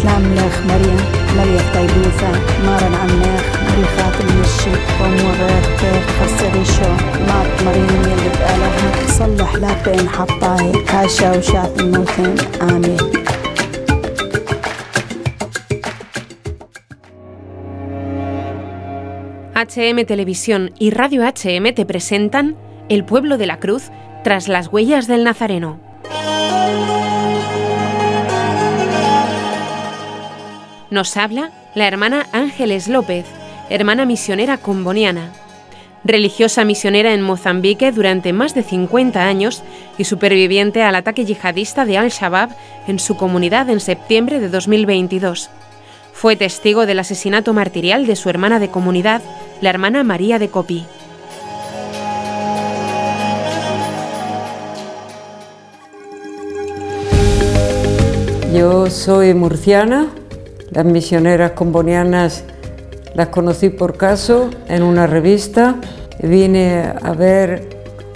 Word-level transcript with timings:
سلام 0.00 0.34
لك 0.34 0.56
مريم 0.68 1.00
مليك 1.36 1.66
طيبوثة 1.74 2.30
مارن 2.66 2.94
عناخ 2.94 3.44
مريخات 3.62 4.20
المشي 4.20 4.70
وموريك 5.00 5.80
خسريشو 6.20 6.90
مات 7.28 7.62
مريم 7.66 8.02
يلي 8.02 8.28
بقالها 8.28 9.06
صلح 9.08 9.54
لا 9.54 9.72
بين 9.84 10.08
حطاي 10.08 10.72
كاشا 10.84 11.38
وشات 11.38 11.80
الموتين 11.80 12.36
آمين 12.62 13.26
HM 19.56 20.04
Televisión 20.04 20.72
y 20.78 20.90
Radio 20.90 21.22
HM 21.22 21.72
te 21.74 21.86
presentan 21.86 22.56
El 22.90 23.06
pueblo 23.06 23.38
de 23.38 23.46
la 23.46 23.58
cruz 23.58 23.90
tras 24.22 24.48
las 24.48 24.68
huellas 24.70 25.06
del 25.06 25.24
Nazareno. 25.24 25.80
Nos 30.91 31.15
habla 31.15 31.51
la 31.73 31.87
hermana 31.87 32.27
Ángeles 32.33 32.89
López, 32.89 33.25
hermana 33.69 34.05
misionera 34.05 34.57
comboniana, 34.57 35.31
religiosa 36.03 36.65
misionera 36.65 37.13
en 37.13 37.21
Mozambique 37.21 37.93
durante 37.93 38.33
más 38.33 38.53
de 38.53 38.61
50 38.61 39.25
años 39.25 39.63
y 39.97 40.03
superviviente 40.03 40.83
al 40.83 40.95
ataque 40.95 41.23
yihadista 41.23 41.85
de 41.85 41.97
Al-Shabaab 41.97 42.49
en 42.87 42.99
su 42.99 43.15
comunidad 43.15 43.69
en 43.69 43.79
septiembre 43.79 44.41
de 44.41 44.49
2022. 44.49 45.49
Fue 46.11 46.35
testigo 46.35 46.85
del 46.85 46.99
asesinato 46.99 47.53
martirial 47.53 48.05
de 48.05 48.17
su 48.17 48.29
hermana 48.29 48.59
de 48.59 48.67
comunidad, 48.67 49.21
la 49.61 49.69
hermana 49.69 50.03
María 50.03 50.39
de 50.39 50.49
Copi. 50.49 50.85
Yo 58.53 58.89
soy 58.89 59.33
murciana, 59.33 60.09
las 60.71 60.85
misioneras 60.85 61.51
combonianas 61.51 62.43
las 63.13 63.27
conocí 63.27 63.69
por 63.69 63.97
caso 63.97 64.49
en 64.67 64.83
una 64.83 65.05
revista, 65.05 65.75
vine 66.21 66.93
a 67.01 67.11
ver 67.13 67.67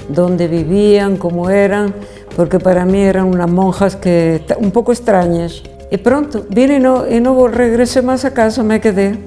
dónde 0.10 0.48
vivían, 0.48 1.18
cómo 1.18 1.50
eran, 1.50 1.94
porque 2.36 2.60
para 2.60 2.86
mí 2.86 3.02
eran 3.02 3.26
unas 3.26 3.50
monjas 3.50 3.96
que 3.96 4.42
un 4.58 4.72
poco 4.72 4.92
extrañas. 4.92 5.64
Y 5.92 5.98
pronto 5.98 6.46
vine 6.50 6.78
y 7.10 7.20
no, 7.20 7.48
regresé 7.48 8.02
más 8.02 8.26
a 8.26 8.34
casa, 8.34 8.64
me 8.64 8.80
quedé 8.80 9.18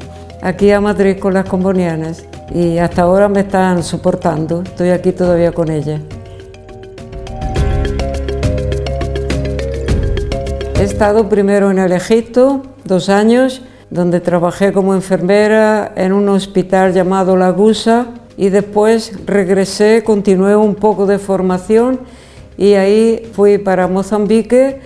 aquí 0.42 0.70
a 0.70 0.80
Madrid 0.80 1.18
con 1.18 1.34
las 1.34 1.44
combonianas 1.44 2.24
y 2.54 2.78
hasta 2.78 3.02
ahora 3.02 3.28
me 3.28 3.40
están 3.40 3.82
soportando, 3.82 4.62
estoy 4.62 4.90
aquí 4.90 5.12
todavía 5.12 5.52
con 5.52 5.70
ellas. 5.70 6.00
He 10.78 10.84
estado 10.84 11.28
primero 11.28 11.72
en 11.72 11.80
el 11.80 11.90
Egipto, 11.90 12.62
dos 12.84 13.08
años, 13.08 13.62
donde 13.90 14.20
trabajé 14.20 14.72
como 14.72 14.94
enfermera 14.94 15.92
en 15.96 16.12
un 16.12 16.28
hospital 16.28 16.92
llamado 16.92 17.36
La 17.36 17.50
Gusa 17.50 18.06
y 18.36 18.50
después 18.50 19.26
regresé, 19.26 20.04
continué 20.04 20.54
un 20.54 20.76
poco 20.76 21.06
de 21.06 21.18
formación 21.18 21.98
y 22.56 22.74
ahí 22.74 23.28
fui 23.32 23.58
para 23.58 23.88
Mozambique, 23.88 24.80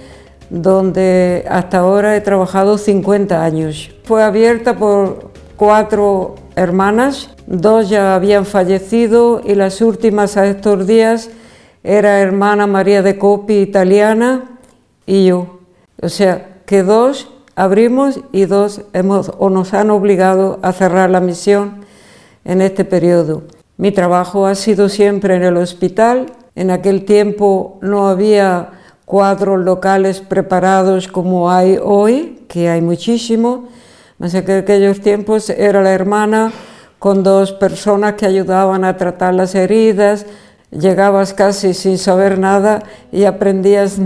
donde 0.48 1.44
hasta 1.50 1.80
ahora 1.80 2.16
he 2.16 2.22
trabajado 2.22 2.78
50 2.78 3.44
años. 3.44 3.90
Fue 4.04 4.22
abierta 4.22 4.78
por 4.78 5.30
cuatro 5.56 6.36
hermanas, 6.56 7.28
dos 7.46 7.90
ya 7.90 8.14
habían 8.14 8.46
fallecido 8.46 9.42
y 9.44 9.54
las 9.56 9.82
últimas 9.82 10.38
a 10.38 10.46
estos 10.46 10.86
días 10.86 11.28
era 11.84 12.20
hermana 12.20 12.66
María 12.66 13.02
de 13.02 13.18
Copi, 13.18 13.58
italiana, 13.58 14.58
y 15.04 15.26
yo. 15.26 15.61
O 16.02 16.08
sea, 16.08 16.58
que 16.66 16.82
dos 16.82 17.28
abrimos 17.54 18.20
y 18.32 18.46
dos 18.46 18.82
hemos 18.92 19.30
o 19.38 19.50
nos 19.50 19.72
han 19.72 19.90
obligado 19.90 20.58
a 20.62 20.72
cerrar 20.72 21.10
la 21.10 21.20
misión 21.20 21.84
en 22.44 22.60
este 22.60 22.84
periodo. 22.84 23.44
Mi 23.76 23.92
trabajo 23.92 24.46
ha 24.46 24.56
sido 24.56 24.88
siempre 24.88 25.36
en 25.36 25.44
el 25.44 25.56
hospital. 25.56 26.26
En 26.56 26.70
aquel 26.70 27.04
tiempo 27.04 27.78
no 27.82 28.08
había 28.08 28.70
cuadros 29.04 29.60
locales 29.60 30.20
preparados 30.20 31.06
como 31.06 31.50
hay 31.50 31.78
hoy, 31.80 32.44
que 32.48 32.68
hay 32.68 32.82
muchísimo. 32.82 33.68
Más 34.18 34.32
que 34.32 34.38
en 34.38 34.58
aquellos 34.58 35.00
tiempos 35.00 35.50
era 35.50 35.82
la 35.82 35.92
hermana 35.92 36.52
con 36.98 37.22
dos 37.22 37.52
personas 37.52 38.14
que 38.14 38.26
ayudaban 38.26 38.84
a 38.84 38.96
tratar 38.96 39.34
las 39.34 39.54
heridas, 39.54 40.26
llegabas 40.72 41.34
casi 41.34 41.74
sin 41.74 41.98
saber 41.98 42.38
nada 42.38 42.82
y 43.12 43.24
aprendías 43.24 43.98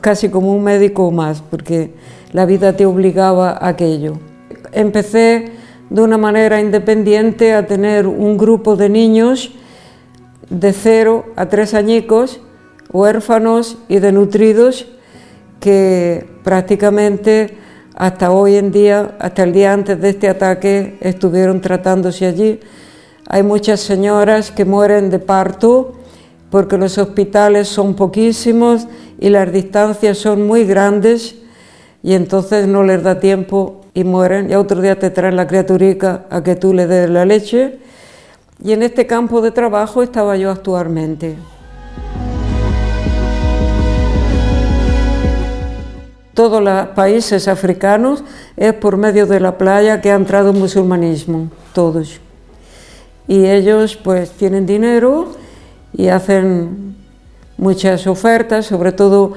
casi 0.00 0.28
como 0.28 0.54
un 0.54 0.62
médico 0.62 1.10
más, 1.10 1.42
porque 1.42 1.94
la 2.32 2.46
vida 2.46 2.76
te 2.76 2.86
obligaba 2.86 3.50
a 3.50 3.68
aquello. 3.68 4.18
Empecé 4.72 5.52
de 5.88 6.02
una 6.02 6.18
manera 6.18 6.60
independiente 6.60 7.54
a 7.54 7.66
tener 7.66 8.06
un 8.06 8.36
grupo 8.36 8.76
de 8.76 8.88
niños 8.88 9.52
de 10.48 10.72
cero 10.72 11.26
a 11.36 11.46
tres 11.46 11.74
añicos, 11.74 12.40
huérfanos 12.92 13.78
y 13.88 13.98
denutridos, 13.98 14.86
que 15.58 16.28
prácticamente 16.44 17.58
hasta 17.94 18.30
hoy 18.30 18.56
en 18.56 18.70
día, 18.70 19.16
hasta 19.18 19.42
el 19.42 19.52
día 19.52 19.72
antes 19.72 20.00
de 20.00 20.10
este 20.10 20.28
ataque, 20.28 20.96
estuvieron 21.00 21.60
tratándose 21.60 22.26
allí. 22.26 22.60
Hay 23.26 23.42
muchas 23.42 23.80
señoras 23.80 24.50
que 24.50 24.64
mueren 24.64 25.10
de 25.10 25.18
parto 25.18 25.99
porque 26.50 26.76
los 26.76 26.98
hospitales 26.98 27.68
son 27.68 27.94
poquísimos 27.94 28.86
y 29.18 29.30
las 29.30 29.52
distancias 29.52 30.18
son 30.18 30.46
muy 30.46 30.64
grandes 30.64 31.36
y 32.02 32.14
entonces 32.14 32.66
no 32.66 32.82
les 32.82 33.02
da 33.02 33.20
tiempo 33.20 33.82
y 33.94 34.04
mueren. 34.04 34.50
Y 34.50 34.54
otro 34.54 34.80
día 34.80 34.98
te 34.98 35.10
traen 35.10 35.36
la 35.36 35.46
criaturica 35.46 36.26
a 36.30 36.42
que 36.42 36.56
tú 36.56 36.74
le 36.74 36.86
des 36.86 37.08
la 37.08 37.24
leche. 37.24 37.78
Y 38.62 38.72
en 38.72 38.82
este 38.82 39.06
campo 39.06 39.40
de 39.40 39.52
trabajo 39.52 40.02
estaba 40.02 40.36
yo 40.36 40.50
actualmente. 40.50 41.36
Todos 46.34 46.62
los 46.62 46.88
países 46.88 47.48
africanos 47.48 48.24
es 48.56 48.72
por 48.72 48.96
medio 48.96 49.26
de 49.26 49.40
la 49.40 49.58
playa 49.58 50.00
que 50.00 50.10
ha 50.10 50.14
entrado 50.14 50.50
el 50.50 50.56
musulmanismo, 50.56 51.50
todos. 51.74 52.18
Y 53.28 53.46
ellos 53.46 53.96
pues 53.96 54.30
tienen 54.30 54.64
dinero 54.64 55.39
y 55.92 56.08
hacen 56.08 56.96
muchas 57.56 58.06
ofertas, 58.06 58.66
sobre 58.66 58.92
todo 58.92 59.34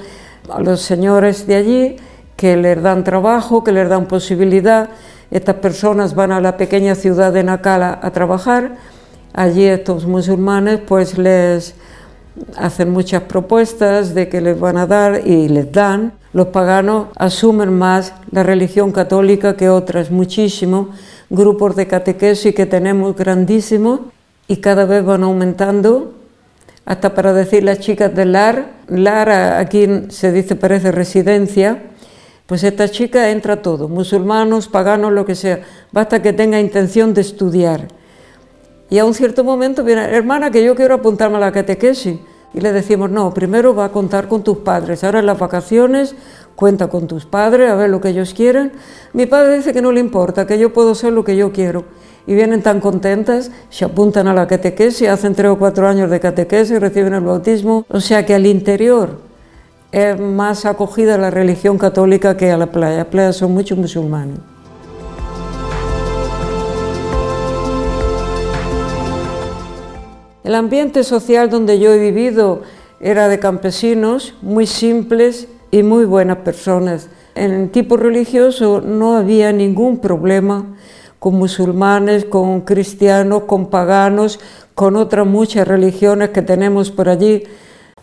a 0.50 0.60
los 0.62 0.82
señores 0.82 1.46
de 1.48 1.56
allí, 1.56 1.96
que 2.36 2.58
les 2.58 2.82
dan 2.82 3.04
trabajo, 3.04 3.64
que 3.64 3.72
les 3.72 3.88
dan 3.90 4.08
posibilidad. 4.08 4.90
Estas 5.32 5.56
personas 5.56 6.16
van 6.16 6.32
a 6.32 6.42
la 6.42 6.58
pequeña 6.58 6.96
ciudad 6.96 7.34
de 7.34 7.44
Nakala 7.44 8.00
a 8.02 8.12
trabajar. 8.12 8.76
Allí 9.34 9.66
estos 9.66 10.06
musulmanes 10.06 10.80
pues 10.86 11.18
les 11.18 11.76
hacen 12.58 12.92
muchas 12.92 13.24
propuestas 13.24 14.14
de 14.14 14.30
que 14.30 14.42
les 14.42 14.60
van 14.60 14.78
a 14.78 14.88
dar 14.88 15.22
y 15.26 15.50
les 15.50 15.72
dan. 15.72 16.14
Los 16.34 16.48
paganos 16.48 17.08
asumen 17.16 17.78
más 17.78 18.14
la 18.32 18.44
religión 18.44 18.92
católica 18.92 19.56
que 19.56 19.70
otras, 19.70 20.12
muchísimo. 20.12 20.90
Grupos 21.30 21.76
de 21.76 21.88
catequesis 21.88 22.54
que 22.54 22.66
tenemos 22.66 23.16
grandísimos 23.16 24.02
y 24.48 24.58
cada 24.58 24.86
vez 24.86 25.06
van 25.06 25.24
aumentando 25.24 26.14
hasta 26.86 27.14
para 27.14 27.34
decir 27.34 27.64
las 27.64 27.80
chicas 27.80 28.14
del 28.14 28.34
LAR, 28.34 28.66
LAR 28.88 29.30
aquí 29.30 29.88
se 30.10 30.32
dice 30.32 30.56
parece 30.56 30.92
residencia, 30.92 31.84
pues 32.46 32.64
esta 32.64 32.90
chica 32.90 33.30
entra 33.30 33.62
todo, 33.62 33.88
musulmanos, 33.88 34.68
paganos, 34.68 35.14
lo 35.14 35.26
que 35.26 35.36
sea, 35.36 35.62
basta 35.92 36.22
que 36.22 36.34
tenga 36.34 36.60
intención 36.60 37.14
de 37.14 37.22
estudiar. 37.22 37.88
Y 38.90 39.00
a 39.00 39.06
un 39.06 39.14
cierto 39.14 39.44
momento 39.44 39.84
viene, 39.84 40.04
hermana, 40.04 40.52
que 40.52 40.64
yo 40.64 40.76
quiero 40.76 40.96
apuntarme 40.96 41.38
a 41.38 41.40
la 41.40 41.52
catequesis. 41.52 42.20
Y 42.54 42.62
le 42.62 42.72
decimos, 42.72 43.10
no, 43.10 43.34
primero 43.34 43.74
va 43.74 43.86
a 43.86 43.90
contar 43.90 44.28
con 44.28 44.44
tus 44.44 44.60
padres. 44.60 45.04
Ahora 45.04 45.20
en 45.20 45.26
las 45.26 45.40
vacaciones 45.40 46.14
cuenta 46.56 46.88
con 46.88 47.08
tus 47.08 47.26
padres, 47.26 47.70
a 47.70 47.76
ver 47.76 47.90
lo 47.90 48.02
que 48.02 48.10
ellos 48.10 48.34
quieren. 48.34 48.72
Mi 49.14 49.26
padre 49.26 49.58
dice 49.58 49.74
que 49.74 49.82
no 49.82 49.92
le 49.92 50.00
importa, 50.00 50.48
que 50.48 50.58
yo 50.58 50.74
puedo 50.74 50.96
ser 50.96 51.14
lo 51.14 51.24
que 51.24 51.36
yo 51.36 51.52
quiero 51.52 51.86
y 52.26 52.36
vienen 52.36 52.62
tan 52.62 52.80
contentas, 52.80 53.52
se 53.70 53.86
apuntan 53.86 54.28
a 54.28 54.34
la 54.34 54.48
catequesis, 54.48 55.10
hacen 55.10 55.36
tres 55.36 55.52
o 55.52 55.58
cuatro 55.58 55.88
años 55.88 56.10
de 56.10 56.20
catequesis, 56.20 56.80
reciben 56.80 57.14
el 57.14 57.22
bautismo, 57.22 57.86
o 57.90 58.00
sea 58.00 58.26
que 58.26 58.34
al 58.34 58.46
interior 58.46 59.20
es 59.92 60.20
más 60.20 60.66
acogida 60.66 61.18
la 61.18 61.30
religión 61.30 61.78
católica 61.78 62.36
que 62.36 62.50
a 62.52 62.58
la 62.58 62.72
playa. 62.72 62.98
La 62.98 63.06
playa 63.06 63.34
son 63.34 63.54
muchos 63.54 63.78
musulmanes. 63.78 64.40
El 70.44 70.56
ambiente 70.56 71.04
social 71.04 71.50
donde 71.50 71.80
yo 71.80 71.94
he 71.94 71.98
vivido 71.98 72.64
era 73.00 73.28
de 73.28 73.40
campesinos 73.40 74.34
muy 74.42 74.66
simples 74.66 75.48
y 75.74 75.82
muy 75.82 76.06
buenas 76.06 76.38
personas. 76.38 77.10
En 77.34 77.70
tipo 77.70 77.98
religioso 77.98 78.80
no 78.80 79.18
había 79.18 79.52
ningún 79.52 79.98
problema 79.98 80.68
con 81.18 81.34
musulmanes, 81.34 82.26
con 82.26 82.62
cristianos, 82.62 83.46
con 83.48 83.72
paganos, 83.72 84.40
con 84.76 84.96
otras 84.96 85.26
muchas 85.26 85.68
religiones 85.68 86.30
que 86.30 86.44
tenemos 86.44 86.92
por 86.92 87.10
allí. 87.10 87.42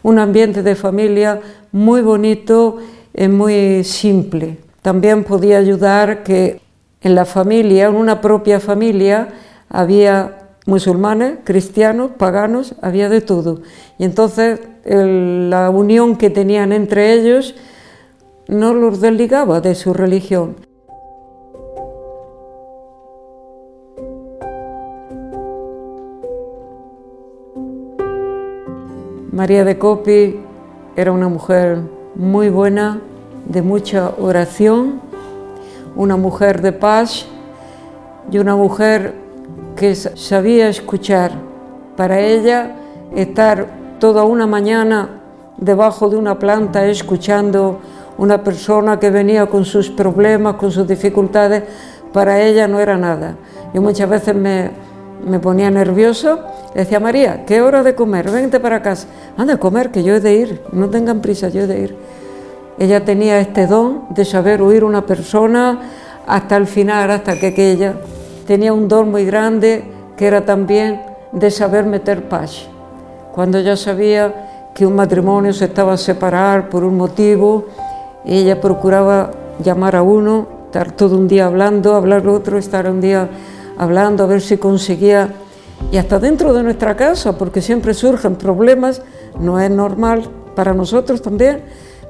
Un 0.03 0.19
ambiente 0.19 0.65
de 0.65 0.75
familia 0.75 1.41
muy 1.71 2.01
bonito 2.01 2.79
y 3.15 3.29
muy 3.29 3.85
simple. 3.85 4.59
también 4.83 5.23
podía 5.23 5.59
ayudar 5.59 6.25
que 6.25 6.61
en 7.03 7.15
la 7.15 7.25
familia, 7.25 7.87
en 7.87 7.95
una 7.95 8.21
propia 8.21 8.59
familia, 8.59 9.29
había 9.69 10.40
musulmanes, 10.67 11.39
cristianos, 11.45 12.13
paganos, 12.17 12.75
había 12.83 13.09
de 13.09 13.21
todo. 13.21 13.61
Y 13.99 14.05
entonces 14.05 14.61
la 14.85 15.71
unión 15.71 16.17
que 16.17 16.31
tenían 16.31 16.73
entre 16.73 17.13
ellos 17.13 17.55
no 18.49 18.75
los 18.75 19.01
desligaba 19.01 19.61
de 19.61 19.75
su 19.75 19.95
religión. 19.95 20.57
María 29.33 29.65
de 29.65 29.79
Copi 29.79 30.41
era 30.97 31.13
una 31.13 31.29
mujer 31.29 31.79
muy 32.15 32.51
buena, 32.51 33.01
de 33.47 33.63
mucha 33.63 34.13
oración, 34.19 35.01
una 35.97 36.17
mujer 36.17 36.61
de 36.61 36.73
paz 36.73 37.27
y 38.31 38.39
una 38.39 38.55
mujer 38.55 39.15
que 39.81 39.95
sabía 39.95 40.69
escuchar. 40.69 41.33
Para 41.97 42.21
ella, 42.21 42.77
estar 43.17 43.97
toda 43.99 44.25
una 44.25 44.47
mañana 44.47 45.23
debajo 45.57 46.11
de 46.11 46.17
una 46.17 46.39
planta 46.39 46.87
escuchando 46.87 47.81
una 48.19 48.45
persona 48.45 49.01
que 49.01 49.09
venía 49.09 49.47
con 49.47 49.65
sus 49.65 49.89
problemas, 49.89 50.57
con 50.57 50.71
sus 50.71 50.87
dificultades, 50.87 51.63
para 52.13 52.43
ella 52.43 52.69
no 52.69 52.79
era 52.79 52.99
nada. 52.99 53.37
Yo 53.73 53.81
muchas 53.81 54.07
veces 54.11 54.35
me, 54.35 54.71
ponía 55.39 55.71
nervioso, 55.71 56.41
le 56.75 56.83
decía, 56.83 57.01
María, 57.01 57.47
¿qué 57.47 57.63
hora 57.63 57.83
de 57.83 57.95
comer? 57.95 58.31
Vente 58.31 58.61
para 58.61 58.83
casa. 58.83 59.09
Anda 59.39 59.55
a 59.55 59.57
comer, 59.57 59.91
que 59.91 60.03
yo 60.03 60.15
he 60.15 60.21
de 60.21 60.35
ir, 60.35 60.63
no 60.73 60.91
tengan 60.91 61.23
prisa, 61.23 61.49
yo 61.49 61.63
he 61.63 61.67
de 61.67 61.81
ir. 61.81 61.97
Ella 62.79 63.03
tenía 63.03 63.41
este 63.41 63.67
don 63.67 64.03
de 64.11 64.27
saber 64.27 64.61
oír 64.61 64.85
una 64.85 65.07
persona 65.07 65.81
hasta 66.27 66.59
el 66.59 66.67
final, 66.67 67.11
hasta 67.11 67.39
que, 67.41 67.55
que 67.55 67.73
ella 67.73 67.95
tenía 68.51 68.73
un 68.73 68.89
don 68.89 69.13
muy 69.13 69.25
grande 69.25 69.85
que 70.17 70.27
era 70.27 70.45
también 70.45 71.01
de 71.31 71.53
saber 71.53 71.85
meter 71.85 72.29
paz. 72.29 72.67
Cuando 73.33 73.59
ella 73.59 73.77
sabía 73.77 74.73
que 74.75 74.85
un 74.85 74.97
matrimonio 74.97 75.53
se 75.53 75.67
estaba 75.67 75.93
a 75.93 75.97
separar 75.97 76.69
por 76.69 76.83
un 76.83 76.97
motivo, 76.97 77.67
ella 78.25 78.61
procuraba 78.61 79.31
llamar 79.63 79.95
a 79.95 80.03
uno, 80.03 80.49
estar 80.65 80.91
todo 80.91 81.17
un 81.17 81.29
día 81.29 81.47
hablando, 81.47 81.95
hablar 81.95 82.27
otro, 82.27 82.59
estar 82.59 82.91
un 82.91 83.01
día 83.01 83.29
hablando, 83.79 84.25
a 84.25 84.27
ver 84.27 84.41
si 84.41 84.57
conseguía, 84.57 85.33
y 85.93 85.99
hasta 85.99 86.19
dentro 86.19 86.53
de 86.53 86.65
nuestra 86.65 86.97
casa, 86.97 87.39
porque 87.39 87.63
siempre 87.63 87.95
surgen 87.95 88.35
problemas, 88.35 89.01
no 89.39 89.61
es 89.61 89.71
normal 89.71 90.29
para 90.57 90.75
nosotros 90.75 91.23
también, 91.23 91.63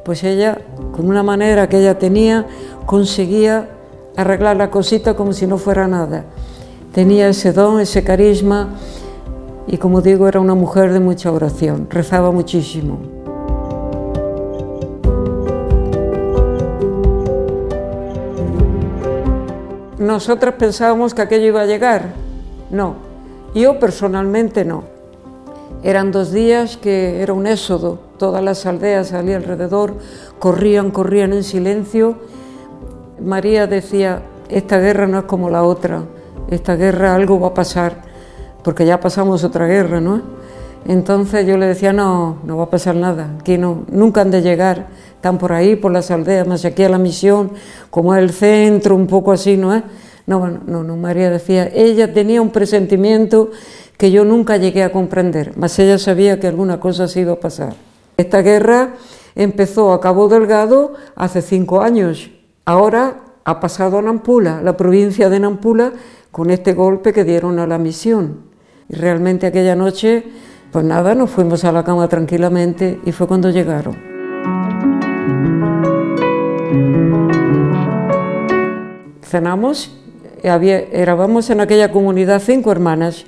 pues 0.07 0.25
ella, 0.25 0.57
con 0.97 1.07
una 1.07 1.23
manera 1.23 1.69
que 1.69 1.81
ella 1.81 1.99
tenía, 1.99 2.47
conseguía 2.87 3.69
arreglar 4.17 4.57
la 4.57 4.71
cosita 4.71 5.15
como 5.15 5.33
si 5.33 5.47
no 5.47 5.59
fuera 5.59 5.89
nada. 5.89 6.25
Tenía 6.93 7.29
ese 7.29 7.53
don, 7.53 7.81
ese 7.81 8.03
carisma, 8.03 8.71
y 9.67 9.79
como 9.79 10.01
digo, 10.01 10.27
era 10.27 10.41
una 10.41 10.55
mujer 10.55 10.93
de 10.93 11.01
mucha 11.01 11.31
oración, 11.31 11.87
rezaba 11.91 12.31
muchísimo. 12.33 13.21
nosotras 20.11 20.55
pensábamos 20.55 21.15
que 21.15 21.23
aquello 21.23 21.47
iba 21.47 21.63
a 21.63 21.67
llegar. 21.67 22.15
No, 22.71 22.97
yo 23.55 23.79
personalmente 23.79 24.65
no. 24.65 24.83
Eran 25.83 26.11
dos 26.11 26.33
días 26.33 26.77
que 26.77 27.23
era 27.23 27.33
un 27.33 27.47
éxodo, 27.47 27.99
todas 28.19 28.43
las 28.43 28.67
aldeas 28.67 29.13
allí 29.13 29.33
alrededor 29.33 29.95
corrían, 30.39 30.91
corrían 30.91 31.33
en 31.33 31.45
silencio. 31.45 32.17
María 33.25 33.67
decía, 33.67 34.23
esta 34.49 34.79
guerra 34.79 35.07
no 35.07 35.19
es 35.19 35.25
como 35.25 35.51
la 35.51 35.63
otra, 35.63 36.05
esta 36.51 36.77
guerra 36.77 37.15
algo 37.15 37.39
va 37.39 37.49
a 37.49 37.55
pasar, 37.55 38.03
porque 38.63 38.85
ya 38.85 39.01
pasamos 39.01 39.45
otra 39.45 39.67
guerra, 39.67 40.01
¿no? 40.01 40.23
Entonces 40.87 41.47
yo 41.47 41.57
le 41.59 41.67
decía, 41.67 41.93
no, 41.93 42.39
no 42.45 42.57
va 42.57 42.65
a 42.65 42.71
pasar 42.71 42.97
nada, 42.97 43.37
aquí 43.41 43.59
no, 43.59 43.85
nunca 43.91 44.23
han 44.23 44.31
de 44.31 44.41
llegar, 44.41 44.89
están 45.15 45.37
por 45.39 45.53
ahí, 45.53 45.77
por 45.77 45.93
las 45.93 46.11
aldeas, 46.11 46.47
más 46.47 46.65
aquí 46.65 46.83
a 46.83 46.89
la 46.89 46.99
misión, 46.99 47.53
como 47.91 48.15
el 48.15 48.31
centro, 48.31 48.97
un 48.97 49.07
poco 49.07 49.33
así, 49.33 49.57
¿no? 49.57 49.83
No, 50.27 50.49
no, 50.49 50.83
no, 50.83 50.97
María 50.97 51.31
decía, 51.31 51.71
ella 51.75 52.13
tenía 52.13 52.41
un 52.41 52.51
presentimiento 52.51 53.51
que 53.99 54.11
yo 54.11 54.25
nunca 54.25 54.57
llegué 54.57 54.83
a 54.83 54.93
comprender, 54.93 55.53
mas 55.57 55.79
ella 55.79 55.99
sabía 55.99 56.41
que 56.41 56.47
alguna 56.47 56.81
cosa 56.81 57.07
se 57.09 57.21
iba 57.21 57.35
a 57.35 57.41
pasar. 57.41 57.75
Esta 58.17 58.41
guerra 58.41 58.95
empezó 59.35 59.93
a 59.93 60.01
Cabo 60.01 60.29
Delgado 60.29 60.95
hace 61.17 61.43
cinco 61.43 61.83
años, 61.83 62.31
ahora 62.71 63.17
ha 63.45 63.59
pasado 63.59 63.99
a 63.99 64.03
Nampula, 64.03 64.63
la 64.63 64.77
provincia 64.77 65.29
de 65.29 65.41
Nampula, 65.41 65.93
con 66.31 66.51
este 66.51 66.73
golpe 66.73 67.13
que 67.13 67.25
dieron 67.25 67.59
a 67.59 67.67
la 67.67 67.79
misión. 67.79 68.43
Y 68.89 68.95
realmente 68.95 69.47
aquella 69.47 69.75
noche, 69.75 70.25
pues 70.71 70.85
nada, 70.85 71.17
nos 71.17 71.31
fuimos 71.31 71.65
a 71.65 71.73
la 71.73 71.83
cama 71.83 72.07
tranquilamente 72.07 73.01
y 73.05 73.11
fue 73.11 73.27
cuando 73.27 73.51
llegaron. 73.51 73.97
Cenamos, 79.23 79.97
había, 80.45 80.79
éramos 80.79 81.51
en 81.51 81.61
aquella 81.61 81.91
comunidad 81.91 82.41
cinco 82.41 82.71
hermanas, 82.71 83.25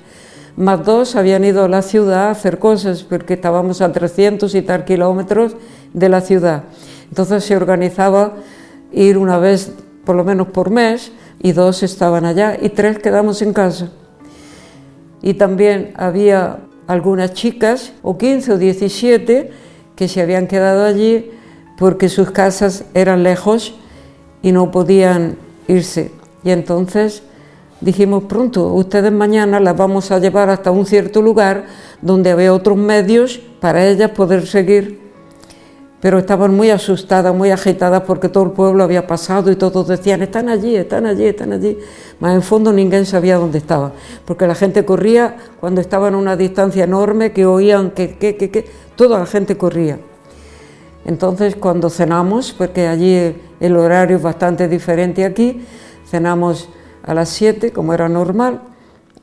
más 0.55 0.85
dos 0.85 1.17
habían 1.17 1.43
ido 1.43 1.65
a 1.65 1.67
la 1.67 1.81
ciudad 1.81 2.27
a 2.27 2.31
hacer 2.31 2.59
cosas 2.59 3.03
porque 3.03 3.33
estábamos 3.33 3.81
a 3.81 3.91
300 3.91 4.53
y 4.55 4.61
tal 4.61 4.85
kilómetros 4.85 5.57
de 5.93 6.09
la 6.09 6.21
ciudad. 6.21 6.63
Entonces 7.09 7.43
se 7.43 7.57
organizaba 7.57 8.35
ir 8.93 9.17
una 9.17 9.37
vez 9.37 9.73
por 10.05 10.15
lo 10.15 10.23
menos 10.23 10.47
por 10.47 10.69
mes 10.69 11.11
y 11.41 11.51
dos 11.51 11.83
estaban 11.83 12.25
allá 12.25 12.57
y 12.61 12.69
tres 12.69 12.99
quedamos 12.99 13.41
en 13.41 13.53
casa. 13.53 13.89
Y 15.21 15.35
también 15.35 15.93
había 15.95 16.59
algunas 16.87 17.33
chicas, 17.33 17.93
o 18.01 18.17
15 18.17 18.53
o 18.53 18.57
17, 18.57 19.51
que 19.95 20.07
se 20.07 20.21
habían 20.21 20.47
quedado 20.47 20.83
allí 20.83 21.31
porque 21.77 22.09
sus 22.09 22.31
casas 22.31 22.85
eran 22.93 23.23
lejos 23.23 23.75
y 24.41 24.51
no 24.51 24.71
podían 24.71 25.37
irse. 25.67 26.11
Y 26.43 26.51
entonces 26.51 27.23
dijimos 27.81 28.23
pronto, 28.25 28.73
ustedes 28.73 29.11
mañana 29.11 29.59
las 29.59 29.75
vamos 29.75 30.11
a 30.11 30.19
llevar 30.19 30.49
hasta 30.49 30.71
un 30.71 30.85
cierto 30.85 31.21
lugar 31.21 31.65
donde 32.01 32.31
había 32.31 32.53
otros 32.53 32.77
medios 32.77 33.39
para 33.59 33.85
ellas 33.87 34.11
poder 34.11 34.45
seguir. 34.45 35.02
Pero 36.03 36.17
estaban 36.17 36.53
muy 36.53 36.69
asustadas, 36.69 37.33
muy 37.33 37.49
agitadas 37.49 38.01
porque 38.01 38.27
todo 38.27 38.43
el 38.43 38.51
pueblo 38.51 38.83
había 38.83 39.07
pasado 39.07 39.49
y 39.49 39.55
todos 39.55 39.87
decían, 39.87 40.21
están 40.21 40.49
allí, 40.49 40.75
están 40.75 41.05
allí, 41.05 41.27
están 41.27 41.53
allí. 41.53 41.77
Más 42.19 42.35
en 42.35 42.41
fondo 42.41 42.73
ninguém 42.73 43.05
sabía 43.05 43.37
dónde 43.37 43.59
estaba, 43.59 43.93
porque 44.25 44.45
la 44.45 44.53
gente 44.53 44.83
corría 44.83 45.37
cuando 45.61 45.79
estaban 45.79 46.13
a 46.13 46.17
una 46.17 46.35
distancia 46.35 46.83
enorme, 46.83 47.31
que 47.31 47.45
oían 47.45 47.91
que, 47.91 48.17
que, 48.17 48.35
que, 48.35 48.51
que, 48.51 48.65
toda 48.97 49.17
la 49.17 49.25
gente 49.25 49.55
corría. 49.55 49.97
Entonces 51.05 51.55
cuando 51.55 51.89
cenamos, 51.89 52.51
porque 52.51 52.85
allí 52.85 53.37
el 53.61 53.77
horario 53.77 54.17
es 54.17 54.23
bastante 54.23 54.67
diferente 54.67 55.23
aquí, 55.23 55.65
cenamos 56.05 56.67
a 57.01 57.13
las 57.13 57.29
7 57.29 57.71
como 57.71 57.93
era 57.93 58.09
normal, 58.09 58.59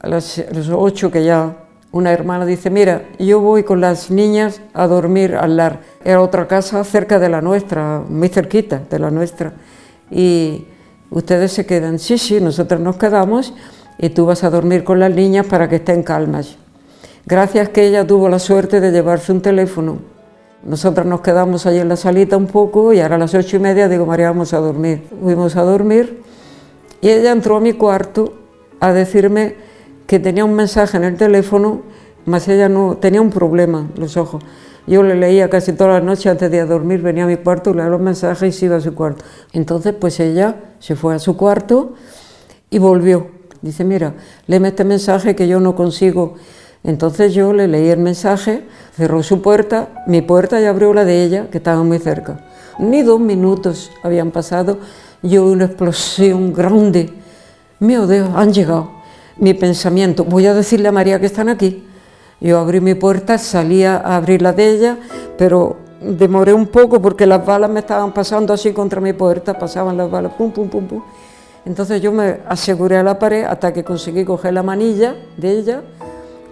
a 0.00 0.08
las 0.08 0.42
8 0.72 1.10
que 1.10 1.24
ya 1.24 1.56
una 1.92 2.12
hermana 2.12 2.46
dice, 2.46 2.70
mira, 2.70 3.08
yo 3.18 3.40
voy 3.40 3.64
con 3.64 3.80
las 3.80 4.10
niñas 4.10 4.60
a 4.74 4.86
dormir 4.86 5.34
al 5.34 5.56
lar. 5.56 5.80
Era 6.04 6.20
otra 6.22 6.46
casa 6.46 6.82
cerca 6.84 7.18
de 7.18 7.28
la 7.28 7.40
nuestra, 7.40 8.02
muy 8.08 8.28
cerquita 8.28 8.80
de 8.88 8.98
la 8.98 9.10
nuestra. 9.10 9.52
Y 10.10 10.66
ustedes 11.10 11.52
se 11.52 11.66
quedan, 11.66 11.98
sí, 11.98 12.18
sí, 12.18 12.40
nosotros 12.40 12.80
nos 12.80 12.96
quedamos 12.96 13.54
y 13.98 14.10
tú 14.10 14.26
vas 14.26 14.44
a 14.44 14.50
dormir 14.50 14.84
con 14.84 15.00
las 15.00 15.10
niñas 15.12 15.46
para 15.46 15.68
que 15.68 15.76
estén 15.76 16.02
calmas. 16.02 16.56
Gracias 17.26 17.68
que 17.70 17.86
ella 17.86 18.06
tuvo 18.06 18.28
la 18.28 18.38
suerte 18.38 18.80
de 18.80 18.92
llevarse 18.92 19.32
un 19.32 19.42
teléfono 19.42 19.98
nosotros 20.62 21.06
nos 21.06 21.22
quedamos 21.22 21.64
allí 21.64 21.78
en 21.78 21.88
la 21.88 21.96
salita 21.96 22.36
un 22.36 22.46
poco 22.46 22.92
y 22.92 23.00
ahora 23.00 23.16
a 23.16 23.18
las 23.18 23.34
ocho 23.34 23.56
y 23.56 23.60
media 23.60 23.88
digo, 23.88 24.04
María, 24.04 24.28
vamos 24.28 24.52
a 24.52 24.58
dormir. 24.58 25.02
Fuimos 25.22 25.56
a 25.56 25.62
dormir 25.62 26.22
y 27.00 27.08
ella 27.08 27.32
entró 27.32 27.56
a 27.56 27.60
mi 27.60 27.72
cuarto 27.72 28.34
a 28.78 28.92
decirme 28.92 29.56
que 30.10 30.18
tenía 30.18 30.44
un 30.44 30.54
mensaje 30.54 30.96
en 30.96 31.04
el 31.04 31.16
teléfono, 31.16 31.82
mas 32.26 32.48
ella 32.48 32.68
no 32.68 32.96
tenía 32.96 33.20
un 33.20 33.30
problema, 33.30 33.88
los 33.96 34.16
ojos. 34.16 34.42
Yo 34.88 35.04
le 35.04 35.14
leía 35.14 35.48
casi 35.48 35.72
todas 35.72 35.94
las 35.94 36.02
noches 36.02 36.26
antes 36.26 36.50
de 36.50 36.66
dormir, 36.66 37.00
venía 37.00 37.22
a 37.22 37.26
mi 37.28 37.36
cuarto, 37.36 37.72
leía 37.72 37.88
los 37.88 38.00
mensajes 38.00 38.52
y 38.52 38.58
se 38.58 38.66
iba 38.66 38.74
a 38.74 38.80
su 38.80 38.92
cuarto. 38.96 39.24
Entonces, 39.52 39.94
pues 39.94 40.18
ella 40.18 40.56
se 40.80 40.96
fue 40.96 41.14
a 41.14 41.20
su 41.20 41.36
cuarto 41.36 41.94
y 42.70 42.78
volvió. 42.78 43.28
Dice, 43.62 43.84
mira, 43.84 44.14
léeme 44.48 44.68
este 44.68 44.84
mensaje 44.84 45.36
que 45.36 45.46
yo 45.46 45.60
no 45.60 45.76
consigo 45.76 46.34
entonces 46.82 47.34
yo 47.34 47.52
le 47.52 47.68
leí 47.68 47.88
el 47.88 47.98
mensaje, 47.98 48.64
cerró 48.96 49.22
su 49.22 49.42
puerta, 49.42 50.04
mi 50.06 50.22
puerta 50.22 50.60
y 50.60 50.64
abrió 50.64 50.94
la 50.94 51.04
de 51.04 51.24
ella, 51.24 51.50
que 51.50 51.58
estaba 51.58 51.82
muy 51.82 51.98
cerca. 51.98 52.40
Ni 52.78 53.02
dos 53.02 53.20
minutos 53.20 53.90
habían 54.02 54.30
pasado, 54.30 54.78
yo 55.22 55.44
una 55.44 55.66
explosión 55.66 56.54
grande. 56.54 57.12
Mío 57.80 58.06
Dios, 58.06 58.30
han 58.34 58.52
llegado. 58.52 58.99
Mi 59.40 59.54
pensamiento, 59.54 60.24
voy 60.24 60.46
a 60.46 60.52
decirle 60.52 60.88
a 60.88 60.92
María 60.92 61.18
que 61.18 61.24
están 61.24 61.48
aquí. 61.48 61.82
Yo 62.42 62.58
abrí 62.58 62.82
mi 62.82 62.94
puerta, 62.94 63.38
salí 63.38 63.84
a 63.84 63.96
abrir 63.96 64.42
la 64.42 64.52
de 64.52 64.70
ella, 64.70 64.98
pero 65.38 65.78
demoré 66.02 66.52
un 66.52 66.66
poco 66.66 67.00
porque 67.00 67.24
las 67.24 67.44
balas 67.46 67.70
me 67.70 67.80
estaban 67.80 68.12
pasando 68.12 68.52
así 68.52 68.74
contra 68.74 69.00
mi 69.00 69.14
puerta, 69.14 69.58
pasaban 69.58 69.96
las 69.96 70.10
balas, 70.10 70.34
pum, 70.34 70.50
pum, 70.50 70.68
pum, 70.68 70.86
pum. 70.86 71.02
Entonces 71.64 72.02
yo 72.02 72.12
me 72.12 72.40
aseguré 72.46 72.98
a 72.98 73.02
la 73.02 73.18
pared 73.18 73.44
hasta 73.44 73.72
que 73.72 73.82
conseguí 73.82 74.26
coger 74.26 74.52
la 74.52 74.62
manilla 74.62 75.16
de 75.38 75.58
ella. 75.58 75.82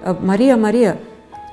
Ah, 0.02 0.14
María, 0.18 0.56
María, 0.56 0.96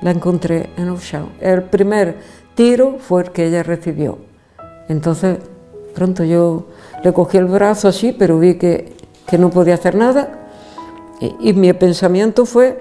la 0.00 0.12
encontré 0.12 0.70
en 0.78 0.96
show. 0.96 1.28
El 1.38 1.64
primer 1.64 2.16
tiro 2.54 2.96
fue 2.98 3.24
el 3.24 3.30
que 3.30 3.46
ella 3.48 3.62
recibió. 3.62 4.16
Entonces, 4.88 5.36
pronto 5.94 6.24
yo 6.24 6.68
le 7.04 7.12
cogí 7.12 7.36
el 7.36 7.44
brazo 7.44 7.88
así, 7.88 8.12
pero 8.18 8.38
vi 8.38 8.54
que, 8.54 8.94
que 9.26 9.36
no 9.36 9.50
podía 9.50 9.74
hacer 9.74 9.96
nada. 9.96 10.45
Y, 11.20 11.52
mi 11.54 11.72
pensamiento 11.72 12.44
fue 12.44 12.78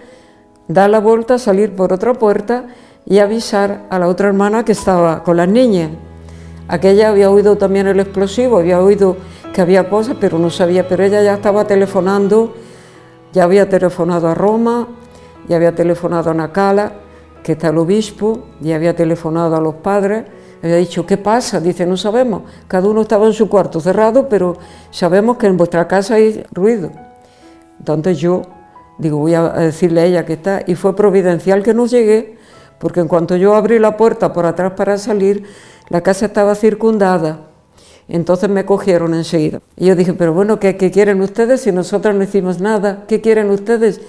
dar 0.68 0.90
la 0.90 1.00
vuelta, 1.00 1.38
salir 1.40 1.76
por 1.76 1.94
otra 1.94 2.14
puerta 2.14 2.66
y 3.06 3.20
avisar 3.20 3.86
a 3.90 4.00
la 4.00 4.08
otra 4.08 4.28
hermana 4.28 4.66
que 4.66 4.74
estaba 4.74 5.24
con 5.24 5.38
las 5.38 5.48
niñas. 5.48 5.92
Aquella 6.68 7.10
había 7.10 7.30
oído 7.30 7.58
también 7.58 7.88
el 7.88 8.00
explosivo, 8.00 8.58
había 8.58 8.82
oído 8.82 9.18
que 9.54 9.62
había 9.62 9.90
cosas, 9.90 10.18
pero 10.20 10.40
no 10.40 10.50
sabía, 10.50 10.88
pero 10.88 11.04
ella 11.04 11.22
ya 11.22 11.36
estaba 11.36 11.66
telefonando, 11.66 12.56
ya 13.32 13.44
había 13.44 13.70
telefonado 13.70 14.28
a 14.28 14.34
Roma, 14.34 14.88
ya 15.48 15.56
había 15.56 15.76
telefonado 15.76 16.32
a 16.32 16.34
Nacala, 16.34 16.94
que 17.44 17.52
está 17.52 17.70
el 17.70 17.78
obispo, 17.78 18.46
ya 18.60 18.76
había 18.76 18.96
telefonado 18.96 19.56
a 19.56 19.62
los 19.62 19.76
padres, 19.76 20.26
había 20.64 20.78
dicho, 20.78 21.06
¿qué 21.06 21.18
pasa? 21.18 21.60
Dice, 21.60 21.86
no 21.86 21.96
sabemos, 21.96 22.42
cada 22.68 22.90
uno 22.90 23.02
estaba 23.02 23.28
en 23.28 23.34
su 23.34 23.48
cuarto 23.48 23.80
cerrado, 23.80 24.28
pero 24.28 24.58
sabemos 24.90 25.38
que 25.38 25.46
en 25.46 25.56
vuestra 25.56 25.88
casa 25.88 26.16
hay 26.16 26.44
ruido. 26.52 26.90
Entonces 27.80 28.18
yo 28.18 28.44
digo, 28.98 29.18
voy 29.18 29.34
a 29.34 29.50
decirle 29.50 30.02
a 30.02 30.06
ella 30.06 30.26
que 30.26 30.34
está, 30.34 30.64
y 30.66 30.76
fue 30.76 30.96
providencial 30.96 31.64
que 31.64 31.74
no 31.74 31.86
llegué, 31.86 32.38
porque 32.80 33.00
en 33.00 33.08
cuanto 33.08 33.36
yo 33.36 33.56
abrí 33.56 33.80
la 33.80 33.98
puerta 33.98 34.34
por 34.34 34.46
atrás 34.46 34.74
para 34.76 34.98
salir, 34.98 35.44
la 35.90 36.02
casa 36.02 36.28
estaba 36.28 36.56
circundada. 36.56 37.48
Entonces 38.08 38.50
me 38.50 38.66
cogieron 38.66 39.14
enseguida. 39.14 39.62
Y 39.76 39.88
yo 39.88 39.96
dije, 39.96 40.14
pero 40.14 40.34
bueno, 40.34 40.60
¿qué, 40.60 40.76
quieren 40.76 41.22
ustedes 41.22 41.62
si 41.62 41.72
nosotros 41.72 42.14
no 42.14 42.24
hicimos 42.24 42.60
nada? 42.60 43.06
¿Qué 43.08 43.20
quieren 43.20 43.50
ustedes? 43.50 44.00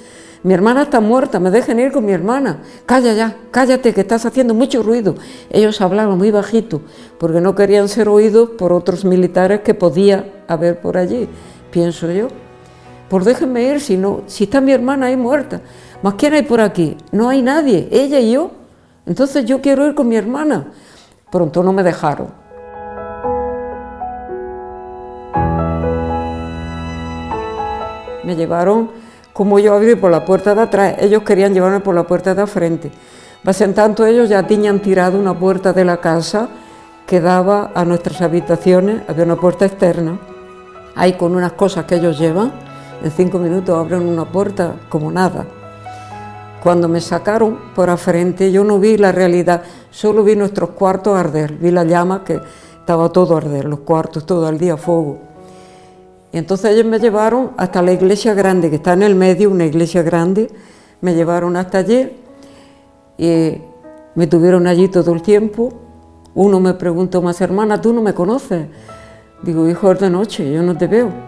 Mi 0.42 0.52
hermana 0.52 0.82
está 0.82 1.00
muerta, 1.00 1.40
me 1.40 1.50
dejen 1.50 1.80
ir 1.80 1.92
con 1.92 2.04
mi 2.04 2.12
hermana. 2.12 2.62
Calla 2.84 3.14
ya, 3.14 3.36
cállate, 3.50 3.94
que 3.94 4.02
estás 4.02 4.26
haciendo 4.26 4.52
mucho 4.52 4.82
ruido. 4.82 5.14
Ellos 5.50 5.80
hablaban 5.80 6.18
muy 6.18 6.30
bajito, 6.30 6.82
porque 7.18 7.40
no 7.40 7.54
querían 7.54 7.88
ser 7.88 8.08
oídos 8.08 8.50
por 8.50 8.72
otros 8.72 9.04
militares 9.04 9.60
que 9.60 9.74
podía 9.74 10.44
haber 10.46 10.80
por 10.80 10.98
allí, 10.98 11.28
pienso 11.70 12.12
yo. 12.12 12.28
Por 13.08 13.24
déjenme 13.24 13.62
ir, 13.62 13.80
si, 13.80 13.96
no, 13.96 14.22
si 14.26 14.44
está 14.44 14.60
mi 14.60 14.72
hermana 14.72 15.06
ahí 15.06 15.16
muerta. 15.16 15.60
¿Más 16.02 16.14
quién 16.14 16.34
hay 16.34 16.42
por 16.42 16.60
aquí? 16.60 16.96
No 17.12 17.28
hay 17.28 17.42
nadie, 17.42 17.88
ella 17.90 18.18
y 18.18 18.32
yo. 18.32 18.50
Entonces 19.06 19.44
yo 19.44 19.60
quiero 19.60 19.86
ir 19.86 19.94
con 19.94 20.08
mi 20.08 20.16
hermana. 20.16 20.72
Pronto 21.30 21.62
no 21.62 21.72
me 21.72 21.82
dejaron. 21.82 22.28
Me 28.24 28.34
llevaron, 28.34 28.90
como 29.32 29.60
yo 29.60 29.74
abrí 29.74 29.94
por 29.94 30.10
la 30.10 30.24
puerta 30.24 30.54
de 30.54 30.62
atrás, 30.62 30.94
ellos 30.98 31.22
querían 31.22 31.54
llevarme 31.54 31.78
por 31.78 31.94
la 31.94 32.04
puerta 32.04 32.34
de 32.34 32.46
frente. 32.48 32.90
Pues 33.44 33.60
en 33.60 33.74
tanto 33.74 34.04
ellos 34.04 34.28
ya 34.28 34.44
tenían 34.44 34.80
tirado 34.80 35.16
una 35.16 35.38
puerta 35.38 35.72
de 35.72 35.84
la 35.84 35.98
casa 35.98 36.48
que 37.06 37.20
daba 37.20 37.70
a 37.72 37.84
nuestras 37.84 38.20
habitaciones, 38.20 39.02
había 39.06 39.24
una 39.24 39.36
puerta 39.36 39.64
externa, 39.64 40.18
ahí 40.96 41.12
con 41.12 41.36
unas 41.36 41.52
cosas 41.52 41.84
que 41.84 41.94
ellos 41.94 42.18
llevan, 42.18 42.52
en 43.02 43.10
cinco 43.10 43.38
minutos 43.38 43.76
abren 43.76 44.02
una 44.02 44.24
puerta 44.24 44.76
como 44.88 45.10
nada. 45.10 45.46
Cuando 46.62 46.88
me 46.88 47.00
sacaron 47.00 47.58
por 47.74 47.90
a 47.90 47.96
frente, 47.96 48.50
yo 48.50 48.64
no 48.64 48.78
vi 48.78 48.96
la 48.96 49.12
realidad, 49.12 49.62
solo 49.90 50.24
vi 50.24 50.34
nuestros 50.34 50.70
cuartos 50.70 51.16
arder, 51.16 51.52
vi 51.52 51.70
la 51.70 51.84
llama 51.84 52.24
que 52.24 52.40
estaba 52.80 53.08
todo 53.10 53.36
arder, 53.36 53.66
los 53.66 53.80
cuartos 53.80 54.26
todo 54.26 54.48
el 54.48 54.58
día 54.58 54.76
fuego. 54.76 55.18
Y 56.32 56.38
entonces 56.38 56.72
ellos 56.72 56.86
me 56.86 56.98
llevaron 56.98 57.52
hasta 57.56 57.82
la 57.82 57.92
iglesia 57.92 58.34
grande, 58.34 58.68
que 58.68 58.76
está 58.76 58.94
en 58.94 59.02
el 59.02 59.14
medio, 59.14 59.50
una 59.50 59.64
iglesia 59.64 60.02
grande, 60.02 60.50
me 61.00 61.14
llevaron 61.14 61.56
hasta 61.56 61.78
allí 61.78 62.10
y 63.16 63.58
me 64.14 64.26
tuvieron 64.26 64.66
allí 64.66 64.88
todo 64.88 65.12
el 65.12 65.22
tiempo. 65.22 65.72
Uno 66.34 66.58
me 66.58 66.74
preguntó 66.74 67.22
más, 67.22 67.40
hermana, 67.40 67.80
¿tú 67.80 67.92
no 67.92 68.02
me 68.02 68.12
conoces? 68.12 68.66
Digo, 69.42 69.68
hijo, 69.68 69.92
es 69.92 70.00
de 70.00 70.10
noche, 70.10 70.52
yo 70.52 70.62
no 70.62 70.76
te 70.76 70.86
veo. 70.86 71.25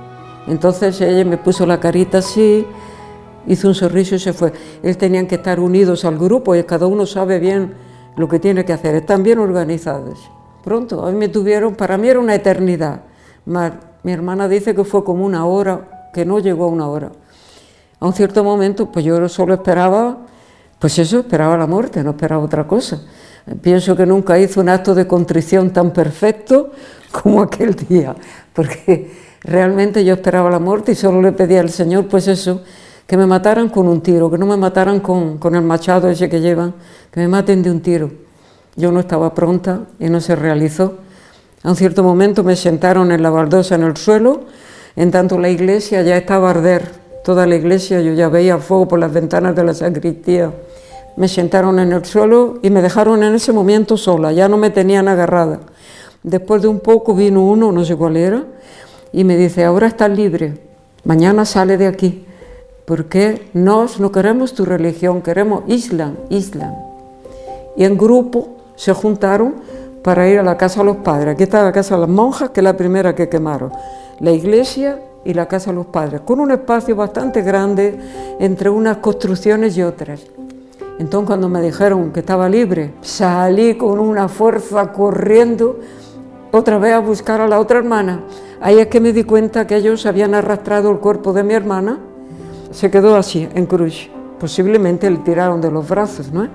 Entonces 0.49 1.01
ella 1.01 1.25
me 1.25 1.37
puso 1.37 1.67
la 1.67 1.79
carita 1.79 2.19
así, 2.19 2.67
hizo 3.47 3.69
un 3.69 3.75
sorriso 3.75 4.15
y 4.15 4.19
se 4.19 4.33
fue. 4.33 4.53
Ellos 4.83 4.99
tenían 4.99 5.27
que 5.27 5.37
estar 5.37 5.61
unidos 5.61 6.05
al 6.05 6.19
grupo 6.19 6.55
y 6.55 6.63
cada 6.65 6.87
uno 6.87 7.07
sabe 7.07 7.39
bien 7.39 7.75
lo 8.17 8.29
que 8.29 8.39
tiene 8.39 8.65
que 8.65 8.73
hacer, 8.73 8.95
están 8.95 9.23
bien 9.23 9.39
organizados. 9.39 10.31
Pronto, 10.65 11.07
a 11.07 11.11
mí 11.11 11.17
me 11.17 11.29
tuvieron, 11.29 11.75
para 11.75 11.97
mí 11.97 12.09
era 12.09 12.19
una 12.19 12.35
eternidad. 12.35 13.03
Mi 14.03 14.13
hermana 14.13 14.49
dice 14.49 14.75
que 14.75 14.85
fue 14.85 15.05
como 15.05 15.25
una 15.25 15.47
hora, 15.47 16.11
que 16.13 16.25
no 16.25 16.39
llegó 16.39 16.65
a 16.65 16.69
una 16.69 16.89
hora. 16.89 17.13
A 18.01 18.07
un 18.07 18.13
cierto 18.13 18.43
momento, 18.43 18.91
pues 18.91 19.05
yo 19.05 19.29
solo 19.29 19.55
esperaba, 19.55 20.19
pues 20.79 20.99
eso, 20.99 21.21
esperaba 21.21 21.57
la 21.57 21.67
muerte, 21.67 22.03
no 22.03 22.11
esperaba 22.11 22.43
otra 22.43 22.67
cosa. 22.67 23.01
Pienso 23.63 23.97
que 23.97 24.05
nunca 24.05 24.39
hizo 24.39 24.61
un 24.61 24.69
acto 24.69 24.95
de 24.95 25.07
contrición 25.07 25.71
tan 25.73 25.93
perfecto 25.93 26.71
como 27.11 27.43
aquel 27.43 27.75
día, 27.75 28.15
porque 28.53 29.28
realmente 29.49 30.05
yo 30.05 30.15
esperaba 30.15 30.51
la 30.51 30.59
muerte 30.59 30.93
y 30.93 30.95
solo 30.95 31.23
le 31.23 31.33
pedía 31.33 31.61
al 31.61 31.71
Señor, 31.71 32.07
pues 32.07 32.29
eso, 32.29 32.63
que 33.07 33.17
me 33.17 33.27
mataran 33.27 33.69
con 33.69 33.89
un 33.89 34.03
tiro, 34.03 34.31
que 34.31 34.39
no 34.39 34.47
me 34.47 34.57
mataran 34.57 35.01
con, 35.01 35.39
con 35.39 35.55
el 35.55 35.63
machado 35.63 36.09
ese 36.09 36.29
que 36.29 36.41
llevan, 36.41 36.75
que 37.11 37.21
me 37.21 37.29
maten 37.29 37.63
de 37.63 37.71
un 37.71 37.81
tiro. 37.81 38.11
Yo 38.77 38.93
no 38.93 39.01
estaba 39.01 39.35
pronta 39.35 39.81
y 39.99 40.09
no 40.09 40.21
se 40.21 40.37
realizó. 40.37 40.99
A 41.63 41.71
un 41.71 41.77
cierto 41.77 42.03
momento 42.03 42.45
me 42.45 42.55
sentaron 42.55 43.11
en 43.11 43.23
la 43.23 43.31
baldosa 43.31 43.75
en 43.75 43.83
el 43.83 43.97
suelo, 43.97 44.43
en 44.95 45.11
tanto 45.11 45.39
la 45.39 45.49
iglesia 45.49 46.03
ya 46.03 46.17
estaba 46.17 46.49
a 46.49 46.51
arder, 46.51 46.83
toda 47.25 47.47
la 47.47 47.57
iglesia, 47.57 48.01
yo 48.01 48.13
ya 48.13 48.29
veía 48.29 48.59
fuego 48.59 48.89
por 48.89 48.99
las 48.99 49.13
ventanas 49.13 49.57
de 49.57 49.65
la 49.65 49.75
sacristía. 49.75 50.53
Me 51.17 51.27
sentaron 51.29 51.79
en 51.79 51.93
el 51.93 52.05
suelo 52.05 52.59
y 52.63 52.71
me 52.71 52.81
dejaron 52.81 53.23
en 53.23 53.35
ese 53.35 53.53
momento 53.53 53.97
sola, 53.97 54.33
ya 54.33 54.49
no 54.49 54.57
me 54.57 54.71
tenían 54.71 55.09
agarrada. 55.09 55.61
Después 56.23 56.63
de 56.63 56.69
un 56.69 56.81
poco 56.81 57.15
vino 57.15 57.43
uno, 57.43 57.73
no 57.73 57.85
sé 57.85 57.97
cuál 57.97 58.17
era, 58.17 58.45
y 59.13 59.25
me 59.25 59.37
dice, 59.37 59.65
ahora 59.65 59.87
estás 59.87 60.11
libre, 60.11 60.55
mañana 61.05 61.45
sale 61.45 61.77
de 61.77 61.87
aquí 61.87 62.25
porque 62.89 63.51
nos 63.53 64.01
no 64.01 64.11
queremos 64.11 64.55
tu 64.55 64.65
religión, 64.65 65.21
queremos 65.21 65.63
Islam, 65.67 66.17
Islam. 66.31 66.75
Y 67.77 67.85
en 67.85 67.99
grupo 67.99 68.49
se 68.77 68.95
juntaron 68.95 69.57
para 70.03 70.27
ir 70.27 70.39
a 70.39 70.43
la 70.43 70.57
casa 70.57 70.81
de 70.81 70.87
los 70.87 70.97
padres. 70.97 71.35
Aquí 71.35 71.43
está 71.43 71.63
la 71.63 71.71
casa 71.71 71.97
de 71.97 72.01
las 72.01 72.09
monjas, 72.09 72.49
que 72.49 72.61
es 72.61 72.65
la 72.65 72.79
primera 72.79 73.15
que 73.15 73.29
quemaron. 73.29 73.71
La 74.21 74.31
iglesia 74.31 75.03
y 75.23 75.35
la 75.35 75.47
casa 75.47 75.71
de 75.71 75.77
los 75.77 75.87
padres, 75.87 76.23
con 76.23 76.41
un 76.41 76.51
espacio 76.51 76.97
bastante 76.97 77.43
grande 77.43 77.99
entre 78.41 78.71
unas 78.71 78.97
construcciones 78.97 79.77
y 79.77 79.83
otras. 79.83 80.23
Entonces 80.99 81.27
cuando 81.27 81.51
me 81.51 81.61
dijeron 81.61 82.11
que 82.11 82.21
estaba 82.21 82.49
libre, 82.49 82.95
salí 83.03 83.77
con 83.77 83.99
una 83.99 84.29
fuerza 84.29 84.93
corriendo 84.95 85.79
otra 86.53 86.79
vez 86.79 86.95
a 86.95 87.01
buscar 87.01 87.43
a 87.43 87.49
la 87.49 87.61
otra 87.61 87.81
hermana. 87.81 88.23
Ahí 88.61 88.79
es 88.79 88.89
que 88.89 89.01
me 89.01 89.13
di 89.13 89.25
cuenta 89.25 89.67
que 89.67 89.77
ellos 89.77 90.07
habían 90.07 90.35
arrastrado 90.35 90.91
el 90.91 90.99
cuerpo 90.99 91.33
de 91.33 91.45
mi 91.45 91.55
hermana 91.55 91.99
se 92.71 92.91
quedó 92.91 93.17
así, 93.17 93.49
en 93.55 93.67
cruz. 93.67 94.09
Posiblemente 94.39 95.11
le 95.11 95.19
tiraron 95.19 95.61
de 95.61 95.71
los 95.71 95.89
brazos, 95.89 96.31
¿no? 96.33 96.49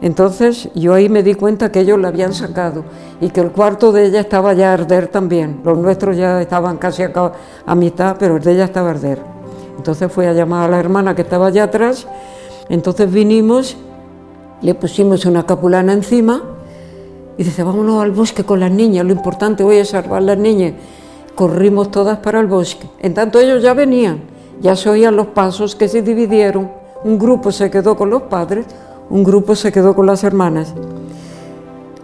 Entonces 0.00 0.68
yo 0.74 0.94
ahí 0.94 1.08
me 1.08 1.24
di 1.24 1.34
cuenta 1.34 1.72
que 1.72 1.80
ellos 1.80 1.98
la 1.98 2.08
habían 2.08 2.32
sacado 2.32 2.84
y 3.20 3.30
que 3.30 3.40
el 3.40 3.50
cuarto 3.50 3.90
de 3.90 4.06
ella 4.06 4.20
estaba 4.20 4.52
ya 4.52 4.70
a 4.70 4.74
arder 4.74 5.08
también. 5.08 5.60
Los 5.64 5.76
nuestros 5.76 6.16
ya 6.16 6.40
estaban 6.40 6.76
casi 6.76 7.02
a, 7.02 7.74
mitad, 7.74 8.16
pero 8.18 8.36
el 8.36 8.42
de 8.42 8.52
ella 8.52 8.64
estaba 8.64 8.88
a 8.88 8.90
arder. 8.92 9.20
Entonces 9.76 10.12
fui 10.12 10.26
a 10.26 10.32
llamar 10.32 10.68
a 10.68 10.70
la 10.70 10.78
hermana 10.78 11.16
que 11.16 11.22
estaba 11.22 11.48
allá 11.48 11.64
atrás. 11.64 12.06
Entonces 12.68 13.10
vinimos, 13.10 13.76
le 14.62 14.74
pusimos 14.74 15.24
una 15.24 15.44
capulana 15.44 15.92
encima 15.92 16.42
y 17.36 17.42
dice, 17.42 17.64
vámonos 17.64 18.00
al 18.02 18.12
bosque 18.12 18.44
con 18.44 18.60
las 18.60 18.70
niñas, 18.70 19.04
lo 19.04 19.12
importante 19.12 19.64
hoy 19.64 19.76
es 19.78 19.88
salvar 19.88 20.22
las 20.22 20.38
niñas. 20.38 20.74
Corrimos 21.38 21.92
todas 21.92 22.18
para 22.18 22.40
el 22.40 22.48
bosque. 22.48 22.90
En 22.98 23.14
tanto 23.14 23.38
ellos 23.38 23.62
ya 23.62 23.72
venían 23.72 24.38
ya 24.60 24.76
se 24.76 24.90
oían 24.90 25.16
los 25.16 25.28
pasos 25.28 25.74
que 25.74 25.88
se 25.88 26.02
dividieron. 26.02 26.70
Un 27.04 27.18
grupo 27.18 27.52
se 27.52 27.70
quedó 27.70 27.96
con 27.96 28.10
los 28.10 28.22
padres, 28.22 28.66
un 29.08 29.22
grupo 29.24 29.54
se 29.54 29.70
quedó 29.70 29.94
con 29.94 30.06
las 30.06 30.24
hermanas. 30.24 30.74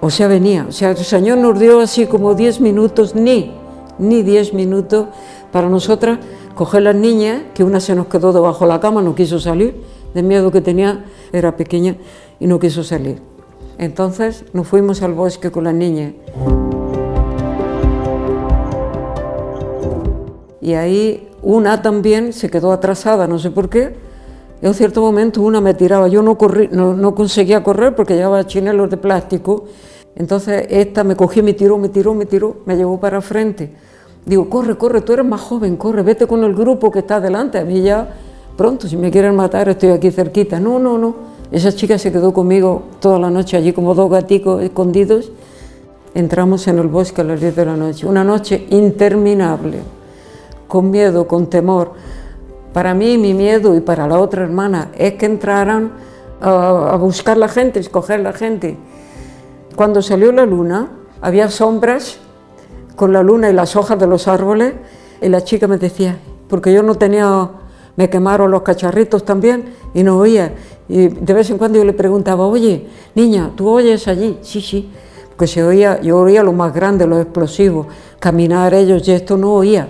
O 0.01 0.11
sea, 0.11 0.29
venía. 0.29 0.67
O 0.69 0.73
sea, 0.73 0.91
el 0.91 0.97
Señor 0.99 1.39
nos 1.39 1.59
dio 1.59 1.81
así 1.81 2.07
como 2.07 2.35
10 2.35 2.61
minutos, 2.61 3.15
ni, 3.15 3.53
ni 3.99 4.23
10 4.23 4.55
minutos 4.55 5.07
para 5.51 5.69
nosotras 5.69 6.19
coger 6.55 6.83
las 6.83 6.95
niñas, 6.95 7.43
que 7.55 7.65
una 7.65 7.81
se 7.81 7.95
nos 7.95 8.07
quedó 8.07 8.33
debajo 8.33 8.65
de 8.65 8.69
la 8.69 8.81
cama, 8.81 9.03
no 9.03 9.15
quiso 9.15 9.41
salir, 9.41 9.83
de 10.15 10.23
miedo 10.23 10.53
que 10.53 10.61
tenía, 10.61 11.05
era 11.33 11.57
pequeña 11.57 11.97
y 12.39 12.47
no 12.47 12.61
quiso 12.61 12.85
salir. 12.85 13.21
Entonces 13.79 14.45
nos 14.53 14.69
fuimos 14.69 15.03
al 15.03 15.15
bosque 15.15 15.51
con 15.51 15.65
las 15.65 15.75
niñas. 15.75 16.13
Y 20.65 20.73
ahí 20.73 21.29
una 21.43 21.83
también 21.83 22.33
se 22.33 22.49
quedó 22.49 22.73
atrasada, 22.73 23.27
no 23.27 23.39
sé 23.39 23.51
por 23.51 23.69
qué. 23.69 23.95
En 24.63 24.69
un 24.69 24.75
cierto 24.75 25.03
momento 25.03 25.43
una 25.43 25.61
me 25.61 25.75
tiraba, 25.75 26.09
yo 26.09 26.23
no, 26.23 26.39
corrí, 26.39 26.71
no, 26.73 27.15
conseguía 27.15 27.63
correr 27.63 27.95
porque 27.95 28.15
llevaba 28.15 28.47
chinelos 28.47 28.89
de 28.89 28.97
plástico 28.97 29.67
Entonces 30.17 30.67
esta 30.71 31.05
me 31.05 31.17
cogió, 31.17 31.45
me 31.45 31.53
tiró, 31.53 31.77
me 31.77 31.91
tiró, 31.91 32.15
me 32.15 32.25
tiró, 32.25 32.57
me 32.65 32.77
llevó 32.79 32.99
para 32.99 33.21
frente. 33.21 33.73
Digo, 34.25 34.49
corre, 34.49 34.79
corre, 34.79 35.03
tú 35.03 35.13
eres 35.13 35.27
más 35.27 35.43
joven, 35.43 35.77
corre, 35.77 36.03
vete 36.03 36.27
con 36.27 36.43
el 36.45 36.55
grupo 36.55 36.91
que 36.91 37.01
está 37.01 37.21
delante. 37.21 37.59
A 37.59 37.65
mí 37.67 37.83
ya, 37.83 38.09
pronto, 38.57 38.89
si 38.89 38.97
me 38.97 39.11
quieren 39.11 39.37
matar, 39.37 39.69
estoy 39.69 39.91
aquí 39.91 40.11
cerquita. 40.11 40.59
No, 40.59 40.79
no, 40.79 40.97
no. 40.97 41.15
Esa 41.53 41.73
chica 41.73 41.99
se 41.99 42.11
quedó 42.11 42.33
conmigo 42.33 42.85
toda 43.01 43.19
la 43.19 43.29
noche 43.29 43.59
allí 43.59 43.75
como 43.75 43.95
dos 43.95 44.11
gaticos 44.11 44.63
escondidos. 44.63 45.31
Entramos 46.15 46.67
en 46.69 46.79
el 46.79 46.89
bosque 46.89 47.21
a 47.21 47.25
las 47.25 47.39
10 47.39 47.55
de 47.55 47.67
la 47.67 47.77
noche. 47.77 48.07
Una 48.07 48.25
noche 48.25 48.67
interminable, 48.71 49.81
con 50.69 50.91
miedo, 50.91 51.27
con 51.27 51.49
temor. 51.49 51.93
Para 52.73 52.95
mí, 52.95 53.19
mi 53.19 53.35
miedo 53.35 53.77
y 53.77 53.81
para 53.81 54.07
la 54.09 54.19
otra 54.19 54.43
hermana 54.43 54.91
es 54.97 55.15
que 55.15 55.27
entraran 55.27 55.93
a, 56.41 56.93
a 56.93 56.97
buscar 56.97 57.37
la 57.37 57.49
gente, 57.49 57.81
escoger 57.81 58.21
la 58.21 58.33
gente. 58.33 58.77
Cuando 59.77 60.03
salió 60.03 60.33
la 60.33 60.47
luna, 60.47 60.89
había 61.21 61.51
sombras 61.51 62.19
con 62.97 63.13
la 63.13 63.23
luna 63.23 63.51
y 63.51 63.53
las 63.53 63.77
hojas 63.77 63.99
de 63.99 64.07
los 64.07 64.29
árboles 64.29 64.75
y 65.21 65.29
la 65.29 65.43
chica 65.43 65.67
me 65.67 65.79
decía, 65.79 66.19
porque 66.49 66.73
yo 66.73 66.83
no 66.83 66.95
tenía, 66.95 67.51
me 67.97 68.11
quemaron 68.11 68.51
los 68.51 68.63
cacharritos 68.63 69.25
también 69.25 69.75
y 69.95 70.03
no 70.03 70.19
oía. 70.19 70.55
Y 70.89 71.09
de 71.09 71.33
vez 71.33 71.51
en 71.51 71.59
cuando 71.59 71.79
yo 71.79 71.85
le 71.85 71.95
preguntaba, 71.95 72.47
oye, 72.47 72.87
niña, 73.15 73.51
¿tú 73.57 73.69
oyes 73.69 74.07
allí? 74.07 74.39
Sí, 74.43 74.61
sí, 74.61 74.91
porque 75.31 75.47
se 75.47 75.65
oía, 75.65 76.01
yo 76.03 76.19
oía 76.19 76.43
lo 76.43 76.53
más 76.53 76.75
grande, 76.75 77.07
los 77.07 77.23
explosivos, 77.23 77.87
caminar 78.21 78.75
ellos 78.75 79.07
y 79.09 79.13
esto 79.13 79.37
no 79.37 79.55
oía. 79.55 79.89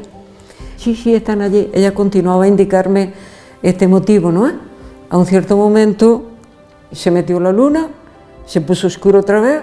Sí, 0.84 0.94
sí, 0.94 1.14
están 1.14 1.40
allí. 1.40 1.70
Ella 1.72 1.94
continuaba 1.94 2.44
a 2.44 2.46
indicarme 2.46 3.14
este 3.62 3.88
motivo, 3.88 4.30
¿no? 4.30 4.52
A 5.08 5.16
un 5.16 5.24
cierto 5.24 5.56
momento 5.56 6.24
se 6.92 7.10
metió 7.10 7.40
la 7.40 7.52
luna, 7.52 7.88
se 8.44 8.60
puso 8.60 8.88
oscuro 8.88 9.20
otra 9.20 9.40
vez, 9.40 9.62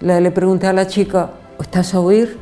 le, 0.00 0.30
pregunté 0.30 0.68
a 0.68 0.72
la 0.72 0.86
chica, 0.86 1.30
¿estás 1.58 1.94
a 1.94 2.00
oír? 2.00 2.38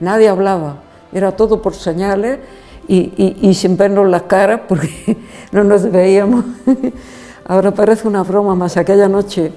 nadie 0.00 0.28
hablaba, 0.28 0.82
era 1.14 1.32
todo 1.32 1.62
por 1.62 1.72
señales 1.72 2.40
y, 2.86 3.38
y, 3.40 3.54
sin 3.54 3.74
vernos 3.78 4.06
las 4.06 4.24
caras 4.24 4.60
porque 4.68 5.16
no 5.52 5.64
nos 5.64 5.90
veíamos. 5.90 6.44
Ahora 7.46 7.70
parece 7.70 8.06
una 8.06 8.22
broma 8.22 8.54
más, 8.54 8.76
aquella 8.76 9.08
noche, 9.08 9.50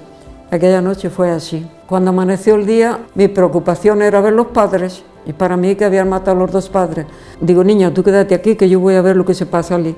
aquella 0.50 0.80
noche 0.80 1.10
fue 1.10 1.30
así. 1.30 1.66
Cuando 1.86 2.08
amaneció 2.08 2.54
el 2.54 2.64
día, 2.64 3.00
mi 3.14 3.28
preocupación 3.28 4.00
era 4.00 4.22
ver 4.22 4.32
los 4.32 4.46
padres 4.46 5.04
y 5.26 5.32
para 5.32 5.56
mí 5.56 5.74
que 5.74 5.84
habían 5.84 6.08
matado 6.08 6.36
a 6.36 6.40
los 6.40 6.52
dos 6.52 6.68
padres. 6.68 7.06
Digo, 7.40 7.64
niña, 7.64 7.92
tú 7.92 8.02
quédate 8.02 8.34
aquí 8.34 8.56
que 8.56 8.68
yo 8.68 8.80
voy 8.80 8.94
a 8.94 9.02
ver 9.02 9.16
lo 9.16 9.24
que 9.24 9.34
se 9.34 9.46
pasa 9.46 9.76
allí. 9.76 9.94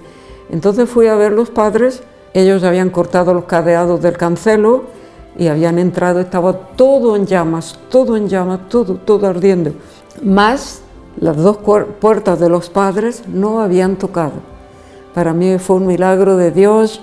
Entonces 0.50 0.88
fui 0.88 1.06
a 1.08 1.14
ver 1.14 1.32
los 1.32 1.50
padres, 1.50 2.02
ellos 2.34 2.62
habían 2.62 2.90
cortado 2.90 3.34
los 3.34 3.44
cadeados 3.44 4.00
del 4.00 4.16
cancelo 4.16 4.84
y 5.38 5.48
habían 5.48 5.78
entrado, 5.78 6.20
estaba 6.20 6.52
todo 6.76 7.16
en 7.16 7.26
llamas, 7.26 7.78
todo 7.90 8.16
en 8.16 8.28
llamas, 8.28 8.68
todo, 8.68 8.94
todo 8.94 9.26
ardiendo 9.26 9.72
más 10.22 10.80
las 11.18 11.36
dos 11.36 11.58
puertas 12.00 12.38
de 12.38 12.48
los 12.48 12.68
padres 12.68 13.22
no 13.26 13.60
habían 13.60 13.96
tocado. 13.96 14.34
Para 15.14 15.32
mí 15.32 15.58
fue 15.58 15.76
un 15.76 15.86
milagro 15.86 16.36
de 16.36 16.50
Dios. 16.50 17.00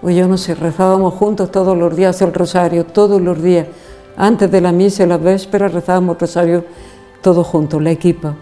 O 0.00 0.10
yo 0.10 0.26
no 0.28 0.36
sé, 0.36 0.54
rezábamos 0.54 1.14
juntos 1.14 1.50
todos 1.50 1.76
los 1.76 1.94
días 1.94 2.20
el 2.22 2.32
rosario, 2.32 2.86
todos 2.86 3.20
los 3.20 3.42
días. 3.42 3.66
Antes 4.16 4.50
de 4.50 4.60
la 4.60 4.72
misa 4.72 5.04
y 5.04 5.06
la 5.06 5.16
véspera 5.16 5.68
rezábamos 5.68 6.16
el 6.16 6.20
rosario 6.20 6.64
todos 7.22 7.46
juntos, 7.46 7.82
la 7.82 7.90
equipa, 7.90 8.34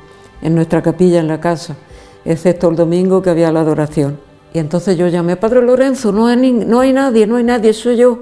en 0.43 0.55
nuestra 0.55 0.83
capilla 0.83 1.21
en 1.21 1.29
la 1.29 1.41
casa, 1.41 1.77
excepto 2.25 2.69
el 2.69 2.77
domingo 2.77 3.23
que 3.23 3.31
había 3.31 3.53
la 3.53 3.61
adoración. 3.61 4.19
Y 4.53 4.59
entonces 4.59 4.97
yo 4.97 5.07
llamé, 5.07 5.37
Padre 5.37 5.63
Lorenzo, 5.63 6.11
no 6.11 6.27
hay, 6.27 6.93
nadie, 6.93 7.27
no 7.27 7.37
hay 7.37 7.45
nadie, 7.45 7.73
soy 7.73 7.97
yo. 7.97 8.21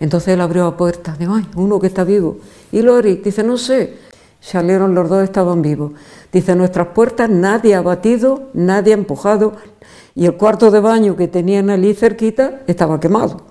Entonces 0.00 0.34
él 0.34 0.40
abrió 0.40 0.64
la 0.64 0.76
puerta, 0.76 1.16
digo, 1.18 1.34
ay, 1.34 1.46
uno 1.56 1.78
que 1.78 1.88
está 1.88 2.04
vivo. 2.04 2.38
Y 2.72 2.82
Lori 2.82 3.16
dice, 3.16 3.42
no 3.42 3.58
sé, 3.58 4.08
Salieron 4.40 4.94
los 4.94 5.08
dos, 5.08 5.22
estaban 5.24 5.62
vivos. 5.62 5.92
Dice, 6.32 6.54
nuestras 6.54 6.88
puertas 6.88 7.28
nadie 7.28 7.74
ha 7.74 7.82
batido, 7.82 8.48
nadie 8.54 8.92
ha 8.92 8.96
empujado, 8.96 9.54
y 10.14 10.26
el 10.26 10.34
cuarto 10.34 10.70
de 10.70 10.80
baño 10.80 11.16
que 11.16 11.28
tenían 11.28 11.70
allí 11.70 11.94
cerquita 11.94 12.60
estaba 12.66 13.00
quemado. 13.00 13.42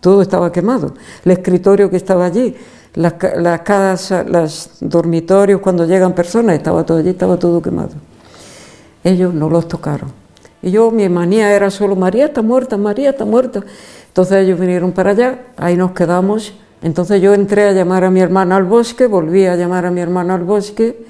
Todo 0.00 0.22
estaba 0.22 0.52
quemado. 0.52 0.94
El 1.24 1.32
escritorio 1.32 1.90
que 1.90 1.96
estaba 1.96 2.26
allí, 2.26 2.54
las, 2.96 3.60
casas, 3.62 4.28
los 4.28 4.70
dormitorios, 4.80 5.60
cuando 5.60 5.84
llegan 5.86 6.12
personas, 6.12 6.56
estaba 6.56 6.84
todo 6.84 6.98
allí, 6.98 7.10
estaba 7.10 7.38
todo 7.38 7.62
quemado. 7.62 7.92
Ellos 9.04 9.32
no 9.32 9.48
los 9.48 9.68
tocaron. 9.68 10.10
Y 10.60 10.72
yo, 10.72 10.90
mi 10.90 11.08
manía 11.08 11.52
era 11.52 11.70
solo, 11.70 11.94
María 11.94 12.26
está 12.26 12.42
muerta, 12.42 12.76
María 12.76 13.10
está 13.10 13.24
muerta. 13.24 13.62
Entonces 14.08 14.44
ellos 14.44 14.58
vinieron 14.58 14.90
para 14.90 15.10
allá, 15.10 15.38
ahí 15.56 15.76
nos 15.76 15.92
quedamos 15.92 16.52
entonces 16.82 17.22
yo 17.22 17.34
entré 17.34 17.68
a 17.68 17.72
llamar 17.72 18.04
a 18.04 18.10
mi 18.10 18.20
hermana 18.20 18.56
al 18.56 18.64
bosque, 18.64 19.06
volví 19.06 19.46
a 19.46 19.56
llamar 19.56 19.86
a 19.86 19.90
mi 19.90 20.00
hermana 20.00 20.34
al 20.34 20.44
bosque. 20.44 21.04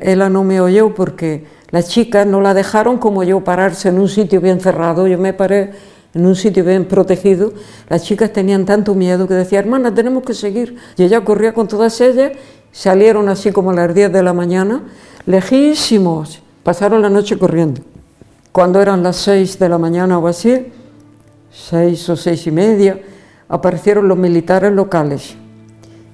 Ella 0.00 0.28
no 0.28 0.44
me 0.44 0.60
oyó 0.60 0.94
porque 0.94 1.46
las 1.70 1.88
chicas 1.88 2.26
no 2.26 2.40
la 2.40 2.54
dejaron 2.54 2.98
como 2.98 3.22
yo 3.22 3.42
pararse 3.44 3.90
en 3.90 3.98
un 3.98 4.08
sitio 4.08 4.40
bien 4.40 4.60
cerrado. 4.60 5.06
Yo 5.06 5.18
me 5.18 5.32
paré 5.32 5.72
en 6.16 6.24
un 6.24 6.34
sitio 6.34 6.64
bien 6.64 6.86
protegido. 6.86 7.52
Las 7.88 8.02
chicas 8.02 8.32
tenían 8.32 8.64
tanto 8.64 8.94
miedo 8.94 9.28
que 9.28 9.34
decía, 9.34 9.58
hermana, 9.58 9.94
tenemos 9.94 10.24
que 10.24 10.34
seguir. 10.34 10.76
Y 10.96 11.04
ella 11.04 11.22
corría 11.22 11.52
con 11.52 11.68
todas 11.68 12.00
ellas, 12.00 12.32
salieron 12.72 13.28
así 13.28 13.52
como 13.52 13.70
a 13.70 13.74
las 13.74 13.94
10 13.94 14.12
de 14.12 14.22
la 14.22 14.32
mañana, 14.32 14.82
lejísimos, 15.26 16.40
pasaron 16.62 17.02
la 17.02 17.10
noche 17.10 17.38
corriendo. 17.38 17.82
Cuando 18.50 18.80
eran 18.80 19.02
las 19.02 19.16
6 19.16 19.58
de 19.58 19.68
la 19.68 19.76
mañana 19.76 20.18
o 20.18 20.26
así, 20.26 20.72
seis 21.56 22.08
o 22.08 22.16
seis 22.16 22.46
y 22.46 22.50
media, 22.50 23.00
aparecieron 23.48 24.08
los 24.08 24.18
militares 24.18 24.72
locales 24.72 25.34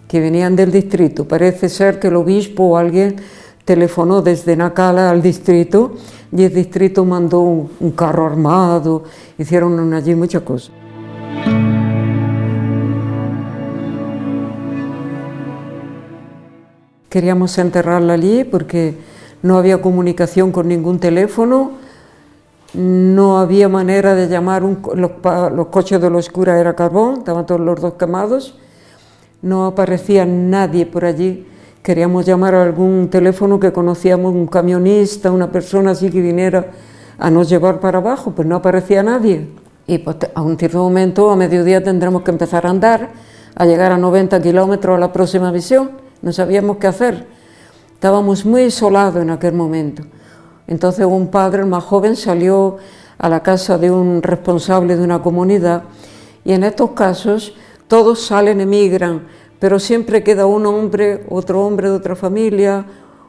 que 0.09 0.21
venían 0.21 0.55
del 0.57 0.71
distrito. 0.71 1.27
Parece 1.27 1.69
ser 1.69 1.99
que 1.99 2.09
el 2.09 2.17
obispo 2.17 2.65
o 2.65 2.77
alguien 2.77 3.17
telefonó 3.65 4.23
desde 4.23 4.57
Nacala 4.57 5.11
al 5.11 5.23
distrito 5.23 5.93
y 6.35 6.45
el 6.45 6.55
distrito 6.55 7.05
mandó 7.05 7.41
un, 7.41 7.93
carro 7.93 8.27
armado, 8.27 9.05
hicieron 9.39 9.93
allí 9.93 10.15
muchas 10.15 10.43
cosas. 10.43 10.73
Queríamos 17.09 17.59
enterrarla 17.59 18.15
allí 18.15 18.45
porque 18.45 18.97
no 19.43 19.59
había 19.59 19.83
comunicación 19.83 20.51
con 20.51 20.67
ningún 20.69 20.99
teléfono, 20.99 21.73
no 22.73 23.39
había 23.39 23.69
manera 23.69 24.15
de 24.15 24.29
llamar, 24.29 24.63
los, 24.63 25.67
coches 25.67 26.01
de 26.01 26.09
los 26.09 26.31
curas 26.31 26.59
era 26.59 26.75
carbón, 26.75 27.19
estaban 27.19 27.45
todos 27.45 27.61
los 27.61 27.79
dos 27.79 27.95
quemados, 27.95 28.59
no 29.43 29.67
aparecía 29.67 30.25
nadie 30.25 30.87
por 30.87 31.05
allí. 31.05 31.47
Queríamos 31.83 32.25
llamar 32.25 32.55
a 32.55 32.63
algún 32.63 33.09
teléfono 33.11 33.59
que 33.59 33.73
conocíamos, 33.73 34.33
un 34.33 34.47
camionista, 34.47 35.33
una 35.33 35.51
persona 35.51 35.91
así 35.91 36.11
que 36.11 36.21
viniera 36.21 36.71
a 37.19 37.29
nos 37.29 37.49
llevar 37.49 37.81
para 37.81 37.99
abajo, 37.99 38.31
pues 38.31 38.47
no 38.47 38.55
aparecía 38.55 39.03
nadie. 39.03 39.49
Y 39.89 39.99
pues, 39.99 40.17
a 40.33 40.43
un 40.43 40.57
cierto 40.57 40.79
momento, 40.79 41.29
a 41.31 41.35
mediodía, 41.35 41.83
tendremos 41.83 42.23
que 42.23 42.31
empezar 42.31 42.67
a 42.67 42.71
andar, 42.71 43.11
a 43.57 43.67
llegar 43.67 43.91
a 43.91 43.99
90 43.99 44.41
kilómetros 44.41 44.97
a 44.97 45.01
la 45.01 45.13
próxima 45.13 45.51
visión. 45.51 45.91
No 46.23 46.33
sabíamos 46.33 46.77
qué 46.77 46.87
hacer. 46.87 47.27
Estábamos 47.95 48.45
muy 48.45 48.63
isolados 48.63 49.21
en 49.21 49.31
aquel 49.31 49.55
momento. 49.55 50.05
Entonces 50.69 51.05
un 51.05 51.29
padre, 51.29 51.65
más 51.65 51.83
joven, 51.83 52.15
salió 52.15 52.77
a 53.19 53.29
la 53.29 53.43
casa 53.43 53.77
de 53.77 53.91
un 53.91 54.23
responsable 54.23 54.97
de 54.97 55.03
una 55.03 55.21
comunidad 55.21 55.83
y 56.45 56.53
en 56.53 56.63
estos 56.63 56.93
casos 56.93 57.55
todos 57.89 58.25
salen, 58.25 58.61
emigran, 58.61 59.23
pero 59.63 59.79
siempre 59.79 60.25
queda 60.25 60.45
un 60.45 60.67
hombre, 60.67 61.25
otro 61.29 61.65
hombre 61.65 61.89
de 61.89 61.95
otra 61.95 62.17
familia, 62.17 62.85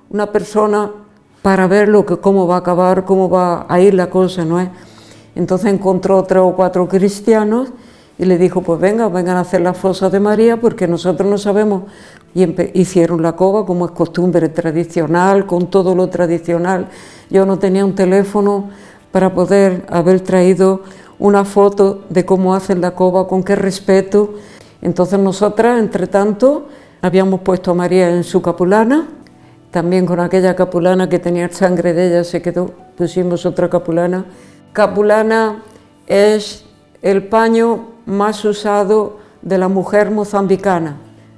una 0.10 0.32
persona 0.32 0.92
para 1.44 1.68
ver 1.68 1.88
lo 1.88 2.08
que, 2.08 2.18
cómo 2.18 2.48
va 2.48 2.56
a 2.56 2.58
acabar, 2.58 3.06
cómo 3.06 3.30
va 3.30 3.68
a 3.70 3.80
ir 3.80 3.94
la 3.94 4.10
cosa, 4.10 4.44
¿no 4.44 4.60
es? 4.60 4.68
Entonces 5.36 5.72
encontró 5.72 6.24
tres 6.24 6.42
o 6.42 6.56
cuatro 6.56 6.88
cristianos 6.88 7.70
y 8.18 8.26
le 8.26 8.40
dijo, 8.40 8.64
pues 8.64 8.80
venga, 8.80 9.10
vengan 9.10 9.38
a 9.38 9.42
hacer 9.42 9.62
la 9.62 9.76
fosa 9.76 10.10
de 10.10 10.20
María 10.20 10.60
porque 10.60 10.88
nosotros 10.88 11.30
no 11.30 11.38
sabemos. 11.38 11.84
Y 12.34 12.48
hicieron 12.80 13.22
la 13.22 13.36
cova 13.36 13.64
como 13.64 13.86
es 13.86 13.92
costumbre 13.92 14.50
tradicional, 14.50 15.46
con 15.46 15.68
todo 15.68 15.94
lo 15.94 16.10
tradicional. 16.10 16.88
Yo 17.30 17.46
no 17.46 17.60
tenía 17.60 17.86
un 17.86 17.94
teléfono 17.94 18.72
para 19.12 19.36
poder 19.36 19.86
haber 19.88 20.22
traído 20.22 20.82
una 21.20 21.46
foto 21.46 22.02
de 22.10 22.26
cómo 22.26 22.56
hacen 22.56 22.82
la 22.82 22.96
cova, 22.96 23.28
con 23.28 23.44
qué 23.44 23.56
respeto. 23.56 24.34
Entonces 24.84 25.18
nosotras, 25.18 25.80
entre 25.80 26.08
tanto, 26.08 26.68
habíamos 27.02 27.40
puesto 27.40 27.72
a 27.72 27.74
María 27.74 28.10
en 28.10 28.26
su 28.26 28.42
capulana, 28.42 29.08
también 29.72 30.06
con 30.06 30.20
aquella 30.20 30.58
capulana 30.58 31.08
que 31.08 31.20
tenía 31.20 31.50
sangre 31.50 31.94
de 31.94 32.10
ella 32.10 32.24
se 32.26 32.42
quedó, 32.42 32.70
pusimos 32.98 33.46
otra 33.46 33.70
capulana. 33.70 34.26
Capulana 34.74 35.64
es 36.06 36.66
el 37.02 37.24
paño 37.28 37.86
más 38.06 38.44
usado 38.44 39.20
de 39.42 39.58
la 39.58 39.70
mujer 39.70 40.12
mozambicana. 40.12 40.98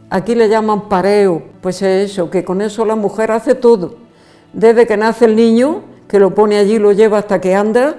Aquí 0.10 0.34
le 0.34 0.50
llaman 0.50 0.90
pareo, 0.90 1.44
pues 1.62 1.84
es 1.84 2.12
eso, 2.12 2.32
que 2.32 2.44
con 2.44 2.64
eso 2.64 2.84
la 2.84 2.96
mujer 2.96 3.30
hace 3.30 3.54
todo. 3.54 3.96
Desde 4.54 4.88
que 4.88 4.98
nace 4.98 5.26
el 5.26 5.36
niño, 5.36 5.84
que 6.08 6.20
lo 6.20 6.34
pone 6.34 6.58
allí, 6.58 6.80
lo 6.80 6.94
lleva 6.94 7.20
hasta 7.20 7.40
que 7.40 7.54
anda, 7.54 7.98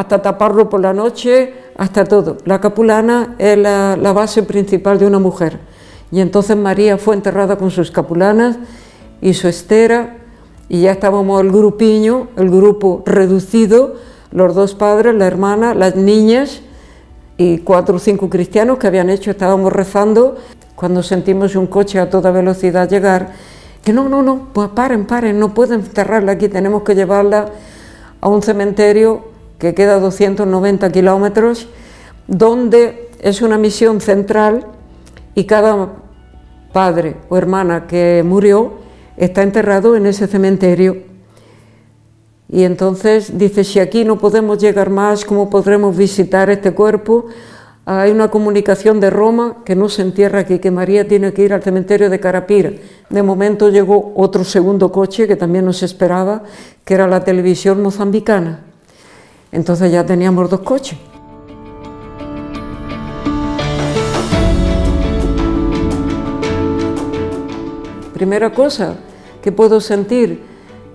hasta 0.00 0.22
taparlo 0.22 0.70
por 0.70 0.80
la 0.80 0.94
noche, 0.94 1.52
hasta 1.76 2.04
todo. 2.04 2.38
La 2.46 2.58
capulana 2.58 3.34
es 3.38 3.58
la, 3.58 4.12
base 4.14 4.42
principal 4.42 4.98
de 4.98 5.06
una 5.06 5.18
mujer. 5.18 5.60
Y 6.10 6.20
entonces 6.20 6.56
María 6.56 6.96
fue 6.96 7.14
enterrada 7.14 7.56
con 7.56 7.70
sus 7.70 7.90
capulanas 7.90 8.56
y 9.20 9.34
su 9.34 9.46
estera, 9.46 10.16
y 10.70 10.82
ya 10.82 10.92
estábamos 10.92 11.42
el 11.42 11.52
grupiño, 11.52 12.28
el 12.36 12.48
grupo 12.48 13.02
reducido, 13.04 13.96
los 14.32 14.54
dos 14.54 14.74
padres, 14.74 15.14
la 15.14 15.26
hermana, 15.26 15.74
las 15.74 15.96
niñas 15.96 16.62
y 17.36 17.58
cuatro 17.58 17.96
o 17.96 17.98
cinco 17.98 18.30
cristianos 18.30 18.78
que 18.78 18.86
habían 18.86 19.10
hecho, 19.10 19.30
estábamos 19.30 19.70
rezando 19.70 20.36
cuando 20.76 21.02
sentimos 21.02 21.56
un 21.56 21.66
coche 21.66 21.98
a 21.98 22.08
toda 22.08 22.30
velocidad 22.30 22.88
llegar, 22.88 23.32
que 23.84 23.92
no, 23.92 24.08
no, 24.08 24.22
no, 24.22 24.48
pues 24.54 24.70
paren, 24.70 25.06
paren, 25.06 25.38
no 25.38 25.52
pueden 25.52 25.80
enterrarla 25.80 26.32
aquí, 26.32 26.48
tenemos 26.48 26.84
que 26.84 26.94
llevarla 26.94 27.50
a 28.20 28.28
un 28.28 28.42
cementerio 28.42 29.29
que 29.60 29.74
queda 29.74 29.96
a 29.96 30.00
290 30.00 30.90
kilómetros, 30.90 31.68
donde 32.26 33.10
es 33.20 33.42
una 33.42 33.58
misión 33.58 34.00
central 34.00 34.66
y 35.34 35.44
cada 35.44 35.92
padre 36.72 37.16
o 37.28 37.36
hermana 37.36 37.86
que 37.86 38.24
murió 38.26 38.72
está 39.16 39.42
enterrado 39.42 39.94
en 39.94 40.06
ese 40.06 40.26
cementerio. 40.26 40.96
Y 42.48 42.64
entonces 42.64 43.38
dice, 43.38 43.62
si 43.62 43.78
aquí 43.78 44.04
no 44.04 44.18
podemos 44.18 44.58
llegar 44.58 44.90
más, 44.90 45.24
¿cómo 45.24 45.50
podremos 45.50 45.96
visitar 45.96 46.50
este 46.50 46.72
cuerpo? 46.72 47.26
Hay 47.84 48.10
una 48.10 48.28
comunicación 48.28 48.98
de 48.98 49.10
Roma 49.10 49.58
que 49.64 49.76
no 49.76 49.88
se 49.88 50.02
entierra 50.02 50.40
aquí, 50.40 50.58
que 50.58 50.70
María 50.70 51.06
tiene 51.06 51.32
que 51.32 51.42
ir 51.42 51.52
al 51.52 51.62
cementerio 51.62 52.08
de 52.08 52.18
Carapira. 52.18 52.72
De 53.08 53.22
momento 53.22 53.68
llegó 53.68 54.12
otro 54.16 54.42
segundo 54.44 54.90
coche 54.90 55.28
que 55.28 55.36
también 55.36 55.64
nos 55.64 55.82
esperaba, 55.82 56.42
que 56.84 56.94
era 56.94 57.06
la 57.06 57.22
televisión 57.24 57.82
mozambicana. 57.82 58.69
Entonces 59.52 59.90
ya 59.90 60.04
teníamos 60.04 60.48
dos 60.48 60.60
coches. 60.60 60.98
Primera 68.14 68.52
cosa 68.52 68.96
que 69.42 69.50
puedo 69.50 69.80
sentir 69.80 70.42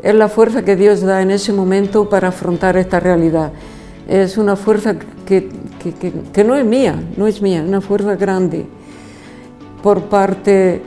es 0.04 0.14
la 0.14 0.30
fuerza 0.30 0.64
que 0.64 0.76
Dios 0.76 1.02
da 1.02 1.24
en 1.24 1.32
ese 1.32 1.52
momento 1.52 2.08
para 2.08 2.28
afrontar 2.28 2.78
esta 2.78 3.00
realidad. 3.00 3.52
Es 4.08 4.38
una 4.38 4.56
fuerza 4.56 4.96
que, 5.26 5.50
que, 6.32 6.44
no 6.44 6.56
es 6.56 6.64
mía, 6.64 7.04
no 7.18 7.26
es 7.26 7.42
mía, 7.42 7.64
una 7.68 7.82
fuerza 7.82 8.16
grande. 8.16 8.68
Por 9.82 10.04
parte 10.04 10.84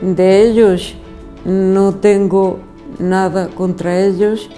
de 0.00 0.42
ellos 0.42 0.94
no 1.44 1.96
tengo 1.96 2.60
nada 2.98 3.48
contra 3.48 4.00
ellos. 4.00 4.48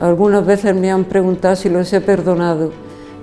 Algunas 0.00 0.44
veces 0.46 0.74
me 0.74 0.90
han 0.90 1.04
preguntado 1.04 1.56
si 1.56 1.68
los 1.68 1.92
he 1.92 2.00
perdonado. 2.00 2.72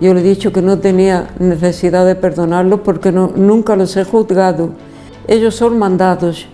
Yo 0.01 0.13
le 0.13 0.19
he 0.19 0.23
dicho 0.23 0.51
que 0.51 0.61
no 0.61 0.79
tenía 0.79 1.29
necesidad 1.39 2.05
de 2.05 2.15
perdonarlos 2.15 2.81
porque 2.81 3.11
nunca 3.11 3.75
los 3.75 3.95
he 3.95 4.03
juzgado. 4.03 4.71
Ellos 5.27 5.55
son 5.55 5.79
mandados 5.79 6.47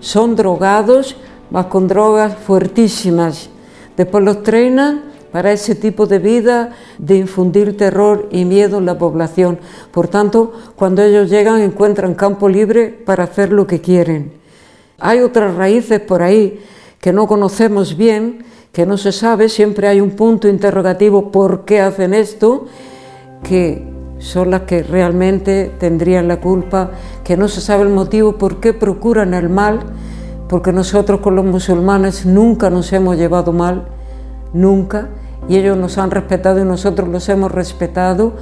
son 0.00 0.34
drogados, 0.34 1.16
más 1.50 1.66
con 1.66 1.86
drogas 1.86 2.34
fuertísimas. 2.34 3.50
Después 3.96 4.24
los 4.24 4.42
trenan 4.42 5.02
para 5.30 5.52
ese 5.52 5.74
tipo 5.74 6.06
de 6.06 6.18
vida 6.18 6.70
de 6.98 7.16
infundir 7.16 7.76
terror 7.76 8.28
y 8.32 8.44
miedo 8.44 8.78
en 8.78 8.86
la 8.86 8.98
población. 8.98 9.58
Por 9.92 10.08
tanto, 10.08 10.52
cuando 10.74 11.02
ellos 11.02 11.30
llegan 11.30 11.60
encuentran 11.60 12.14
campo 12.14 12.48
libre 12.48 12.88
para 12.88 13.24
hacer 13.24 13.52
lo 13.52 13.66
que 13.66 13.80
quieren. 13.80 14.32
Hay 14.98 15.20
otras 15.20 15.54
raíces 15.54 16.00
por 16.00 16.22
ahí 16.22 16.60
que 17.00 17.12
no 17.12 17.26
conocemos 17.26 17.96
bien, 17.96 18.44
que 18.72 18.86
no 18.86 18.96
se 18.96 19.12
sabe, 19.12 19.48
siempre 19.48 19.88
hay 19.88 20.00
un 20.00 20.10
punto 20.10 20.48
interrogativo 20.48 21.30
por 21.32 21.64
qué 21.64 21.80
hacen 21.80 22.14
esto, 22.14 22.66
que 23.42 23.84
son 24.18 24.50
las 24.50 24.62
que 24.62 24.82
realmente 24.82 25.72
tendrían 25.78 26.28
la 26.28 26.40
culpa, 26.40 26.90
que 27.24 27.36
no 27.36 27.48
se 27.48 27.60
sabe 27.60 27.82
el 27.82 27.88
motivo 27.88 28.36
por 28.36 28.60
qué 28.60 28.72
procuran 28.72 29.34
el 29.34 29.48
mal, 29.48 29.80
porque 30.48 30.72
nosotros 30.72 31.20
con 31.20 31.36
los 31.36 31.44
musulmanes 31.44 32.26
nunca 32.26 32.70
nos 32.70 32.92
hemos 32.92 33.16
llevado 33.16 33.52
mal, 33.52 33.88
nunca, 34.52 35.08
y 35.48 35.56
ellos 35.56 35.76
nos 35.76 35.98
han 35.98 36.10
respetado 36.10 36.60
y 36.60 36.64
nosotros 36.64 37.08
los 37.08 37.28
hemos 37.28 37.50
respetado, 37.50 38.34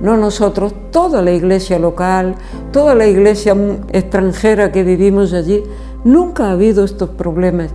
no 0.00 0.16
nosotros, 0.16 0.74
toda 0.90 1.22
la 1.22 1.30
iglesia 1.30 1.78
local, 1.78 2.34
toda 2.72 2.94
la 2.94 3.06
iglesia 3.06 3.54
extranjera 3.92 4.72
que 4.72 4.82
vivimos 4.82 5.32
allí, 5.32 5.62
nunca 6.04 6.46
ha 6.46 6.52
habido 6.52 6.84
estos 6.84 7.10
problemas. 7.10 7.70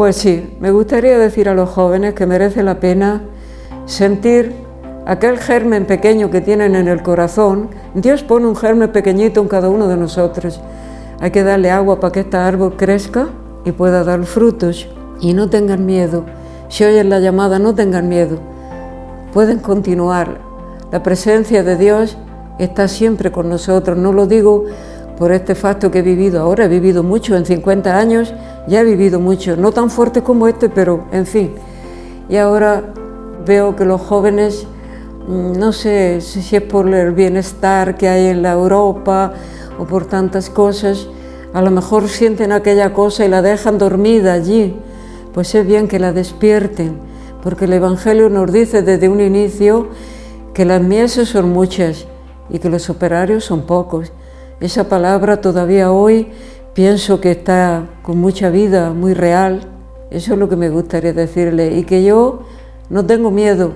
Pues 0.00 0.16
sí, 0.16 0.56
me 0.60 0.70
gustaría 0.70 1.18
decir 1.18 1.46
a 1.50 1.54
los 1.54 1.68
jóvenes 1.68 2.14
que 2.14 2.24
merece 2.24 2.62
la 2.62 2.80
pena 2.80 3.20
sentir 3.84 4.54
aquel 5.04 5.36
germen 5.36 5.84
pequeño 5.84 6.30
que 6.30 6.40
tienen 6.40 6.74
en 6.74 6.88
el 6.88 7.02
corazón. 7.02 7.68
Dios 7.92 8.22
pone 8.22 8.46
un 8.46 8.56
germen 8.56 8.92
pequeñito 8.92 9.42
en 9.42 9.48
cada 9.48 9.68
uno 9.68 9.88
de 9.88 9.98
nosotros. 9.98 10.58
Hay 11.20 11.32
que 11.32 11.44
darle 11.44 11.70
agua 11.70 12.00
para 12.00 12.12
que 12.12 12.20
este 12.20 12.38
árbol 12.38 12.78
crezca 12.78 13.28
y 13.66 13.72
pueda 13.72 14.02
dar 14.02 14.24
frutos. 14.24 14.88
Y 15.20 15.34
no 15.34 15.50
tengan 15.50 15.84
miedo. 15.84 16.24
Si 16.70 16.82
oyen 16.82 17.10
la 17.10 17.20
llamada, 17.20 17.58
no 17.58 17.74
tengan 17.74 18.08
miedo. 18.08 18.38
Pueden 19.34 19.58
continuar. 19.58 20.38
La 20.90 21.02
presencia 21.02 21.62
de 21.62 21.76
Dios 21.76 22.16
está 22.58 22.88
siempre 22.88 23.30
con 23.30 23.50
nosotros. 23.50 23.98
No 23.98 24.14
lo 24.14 24.26
digo 24.26 24.64
por 25.20 25.30
este 25.30 25.54
facto 25.54 25.90
que 25.90 26.00
he 26.00 26.02
vivido 26.02 26.40
ahora. 26.40 26.64
He 26.64 26.68
vivido 26.68 27.02
mucho 27.04 27.36
en 27.36 27.44
50 27.44 27.96
años 27.96 28.34
ya 28.66 28.80
he 28.80 28.84
vivido 28.84 29.20
mucho, 29.20 29.56
no 29.56 29.72
tan 29.72 29.90
fuerte 29.90 30.22
como 30.22 30.46
este, 30.48 30.68
pero 30.68 31.04
en 31.12 31.26
fin. 31.26 31.54
Y 32.28 32.36
ahora 32.36 32.84
veo 33.44 33.74
que 33.74 33.84
los 33.84 34.00
jóvenes, 34.00 34.66
mm, 35.26 35.58
no 35.58 35.72
sé 35.72 36.20
si 36.20 36.56
es 36.56 36.62
por 36.62 36.88
el 36.94 37.12
bienestar 37.12 37.96
que 37.96 38.08
hay 38.08 38.26
en 38.26 38.42
la 38.42 38.52
Europa 38.52 39.32
o 39.78 39.84
por 39.84 40.06
tantas 40.06 40.48
cosas, 40.50 41.08
a 41.52 41.62
lo 41.62 41.70
mejor 41.70 42.08
sienten 42.08 42.52
aquella 42.52 42.92
cosa 42.92 43.24
y 43.24 43.28
la 43.28 43.42
dejan 43.42 43.76
dormida 43.76 44.32
allí. 44.32 44.76
Pues 45.34 45.54
es 45.54 45.66
bien 45.66 45.88
que 45.88 45.98
la 45.98 46.12
despierten, 46.12 46.96
porque 47.42 47.64
el 47.64 47.72
Evangelio 47.72 48.30
nos 48.30 48.52
dice 48.52 48.82
desde 48.82 49.08
un 49.08 49.20
inicio 49.20 49.88
que 50.54 50.64
las 50.64 50.80
mieses 50.80 51.28
son 51.28 51.50
muchas 51.50 52.06
y 52.50 52.58
que 52.58 52.68
los 52.68 52.88
operarios 52.88 53.44
son 53.44 53.62
pocos. 53.62 54.12
Esa 54.60 54.90
palabra 54.90 55.40
todavía 55.40 55.90
hoy 55.90 56.28
pienso 56.74 57.18
que 57.18 57.30
está 57.30 57.86
con 58.02 58.18
mucha 58.18 58.50
vida, 58.50 58.92
muy 58.92 59.14
real. 59.14 59.62
Eso 60.10 60.34
es 60.34 60.38
lo 60.38 60.50
que 60.50 60.56
me 60.56 60.68
gustaría 60.68 61.14
decirle. 61.14 61.78
Y 61.78 61.84
que 61.84 62.04
yo 62.04 62.42
no 62.90 63.06
tengo 63.06 63.30
miedo. 63.30 63.72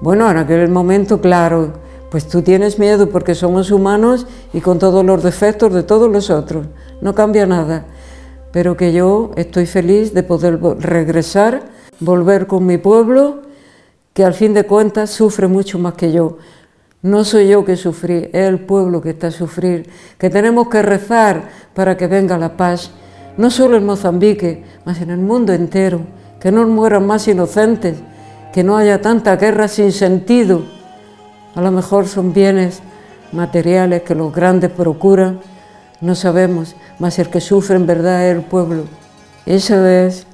Bueno, 0.00 0.28
en 0.28 0.38
aquel 0.38 0.68
momento, 0.68 1.20
claro, 1.20 1.74
pues 2.10 2.26
tú 2.26 2.42
tienes 2.42 2.76
miedo 2.80 3.08
porque 3.08 3.36
somos 3.36 3.70
humanos 3.70 4.26
y 4.52 4.60
con 4.60 4.80
todos 4.80 5.04
los 5.04 5.22
defectos 5.22 5.72
de 5.72 5.84
todos 5.84 6.10
los 6.10 6.28
otros. 6.28 6.66
No 7.00 7.14
cambia 7.14 7.46
nada. 7.46 7.86
Pero 8.50 8.76
que 8.76 8.92
yo 8.92 9.30
estoy 9.36 9.66
feliz 9.66 10.12
de 10.12 10.24
poder 10.24 10.58
regresar, 10.80 11.62
volver 12.00 12.48
con 12.48 12.66
mi 12.66 12.78
pueblo, 12.78 13.42
que 14.12 14.24
al 14.24 14.34
fin 14.34 14.54
de 14.54 14.64
cuentas 14.64 15.10
sufre 15.10 15.46
mucho 15.46 15.78
más 15.78 15.94
que 15.94 16.10
yo. 16.10 16.38
No 17.06 17.22
soy 17.22 17.46
yo 17.46 17.64
que 17.64 17.76
sufrí, 17.76 18.30
es 18.32 18.48
el 18.48 18.58
pueblo 18.58 19.00
que 19.00 19.10
está 19.10 19.28
a 19.28 19.30
sufrir, 19.30 19.88
que 20.18 20.28
tenemos 20.28 20.68
que 20.68 20.82
rezar 20.82 21.50
para 21.72 21.96
que 21.96 22.08
venga 22.08 22.36
la 22.36 22.56
paz, 22.56 22.90
no 23.36 23.48
solo 23.48 23.76
en 23.76 23.86
Mozambique, 23.86 24.64
mas 24.84 25.00
en 25.00 25.10
el 25.10 25.18
mundo 25.18 25.52
entero, 25.52 26.00
que 26.40 26.50
no 26.50 26.66
mueran 26.66 27.06
más 27.06 27.28
inocentes, 27.28 27.94
que 28.52 28.64
no 28.64 28.76
haya 28.76 29.00
tanta 29.00 29.36
guerra 29.36 29.68
sin 29.68 29.92
sentido. 29.92 30.64
A 31.54 31.60
lo 31.60 31.70
mejor 31.70 32.08
son 32.08 32.32
bienes 32.32 32.82
materiales 33.30 34.02
que 34.02 34.16
los 34.16 34.34
grandes 34.34 34.72
procuran, 34.72 35.38
no 36.00 36.16
sabemos, 36.16 36.74
mas 36.98 37.20
el 37.20 37.28
que 37.30 37.40
sufre 37.40 37.76
en 37.76 37.86
verdad 37.86 38.26
es 38.26 38.34
el 38.34 38.42
pueblo. 38.42 38.82
Ese 39.46 40.06
es 40.08 40.26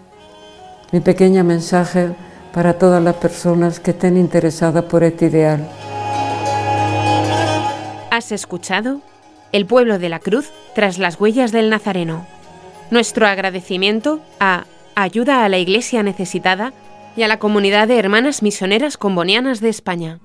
mi 0.90 1.00
pequeño 1.00 1.44
mensaje 1.44 2.14
para 2.54 2.78
todas 2.78 3.02
las 3.02 3.16
personas 3.16 3.78
que 3.78 3.90
estén 3.90 4.16
interesadas 4.16 4.84
por 4.84 5.04
este 5.04 5.26
ideal. 5.26 5.68
Has 8.12 8.30
escuchado 8.30 9.00
El 9.52 9.64
pueblo 9.64 9.98
de 9.98 10.10
la 10.10 10.18
cruz 10.18 10.50
tras 10.74 10.98
las 10.98 11.18
huellas 11.18 11.50
del 11.50 11.70
Nazareno. 11.70 12.26
Nuestro 12.90 13.26
agradecimiento 13.26 14.20
a 14.38 14.66
Ayuda 14.94 15.46
a 15.46 15.48
la 15.48 15.56
Iglesia 15.56 16.02
Necesitada 16.02 16.74
y 17.16 17.22
a 17.22 17.28
la 17.28 17.38
comunidad 17.38 17.88
de 17.88 17.98
hermanas 17.98 18.42
misioneras 18.42 18.98
combonianas 18.98 19.62
de 19.62 19.70
España. 19.70 20.20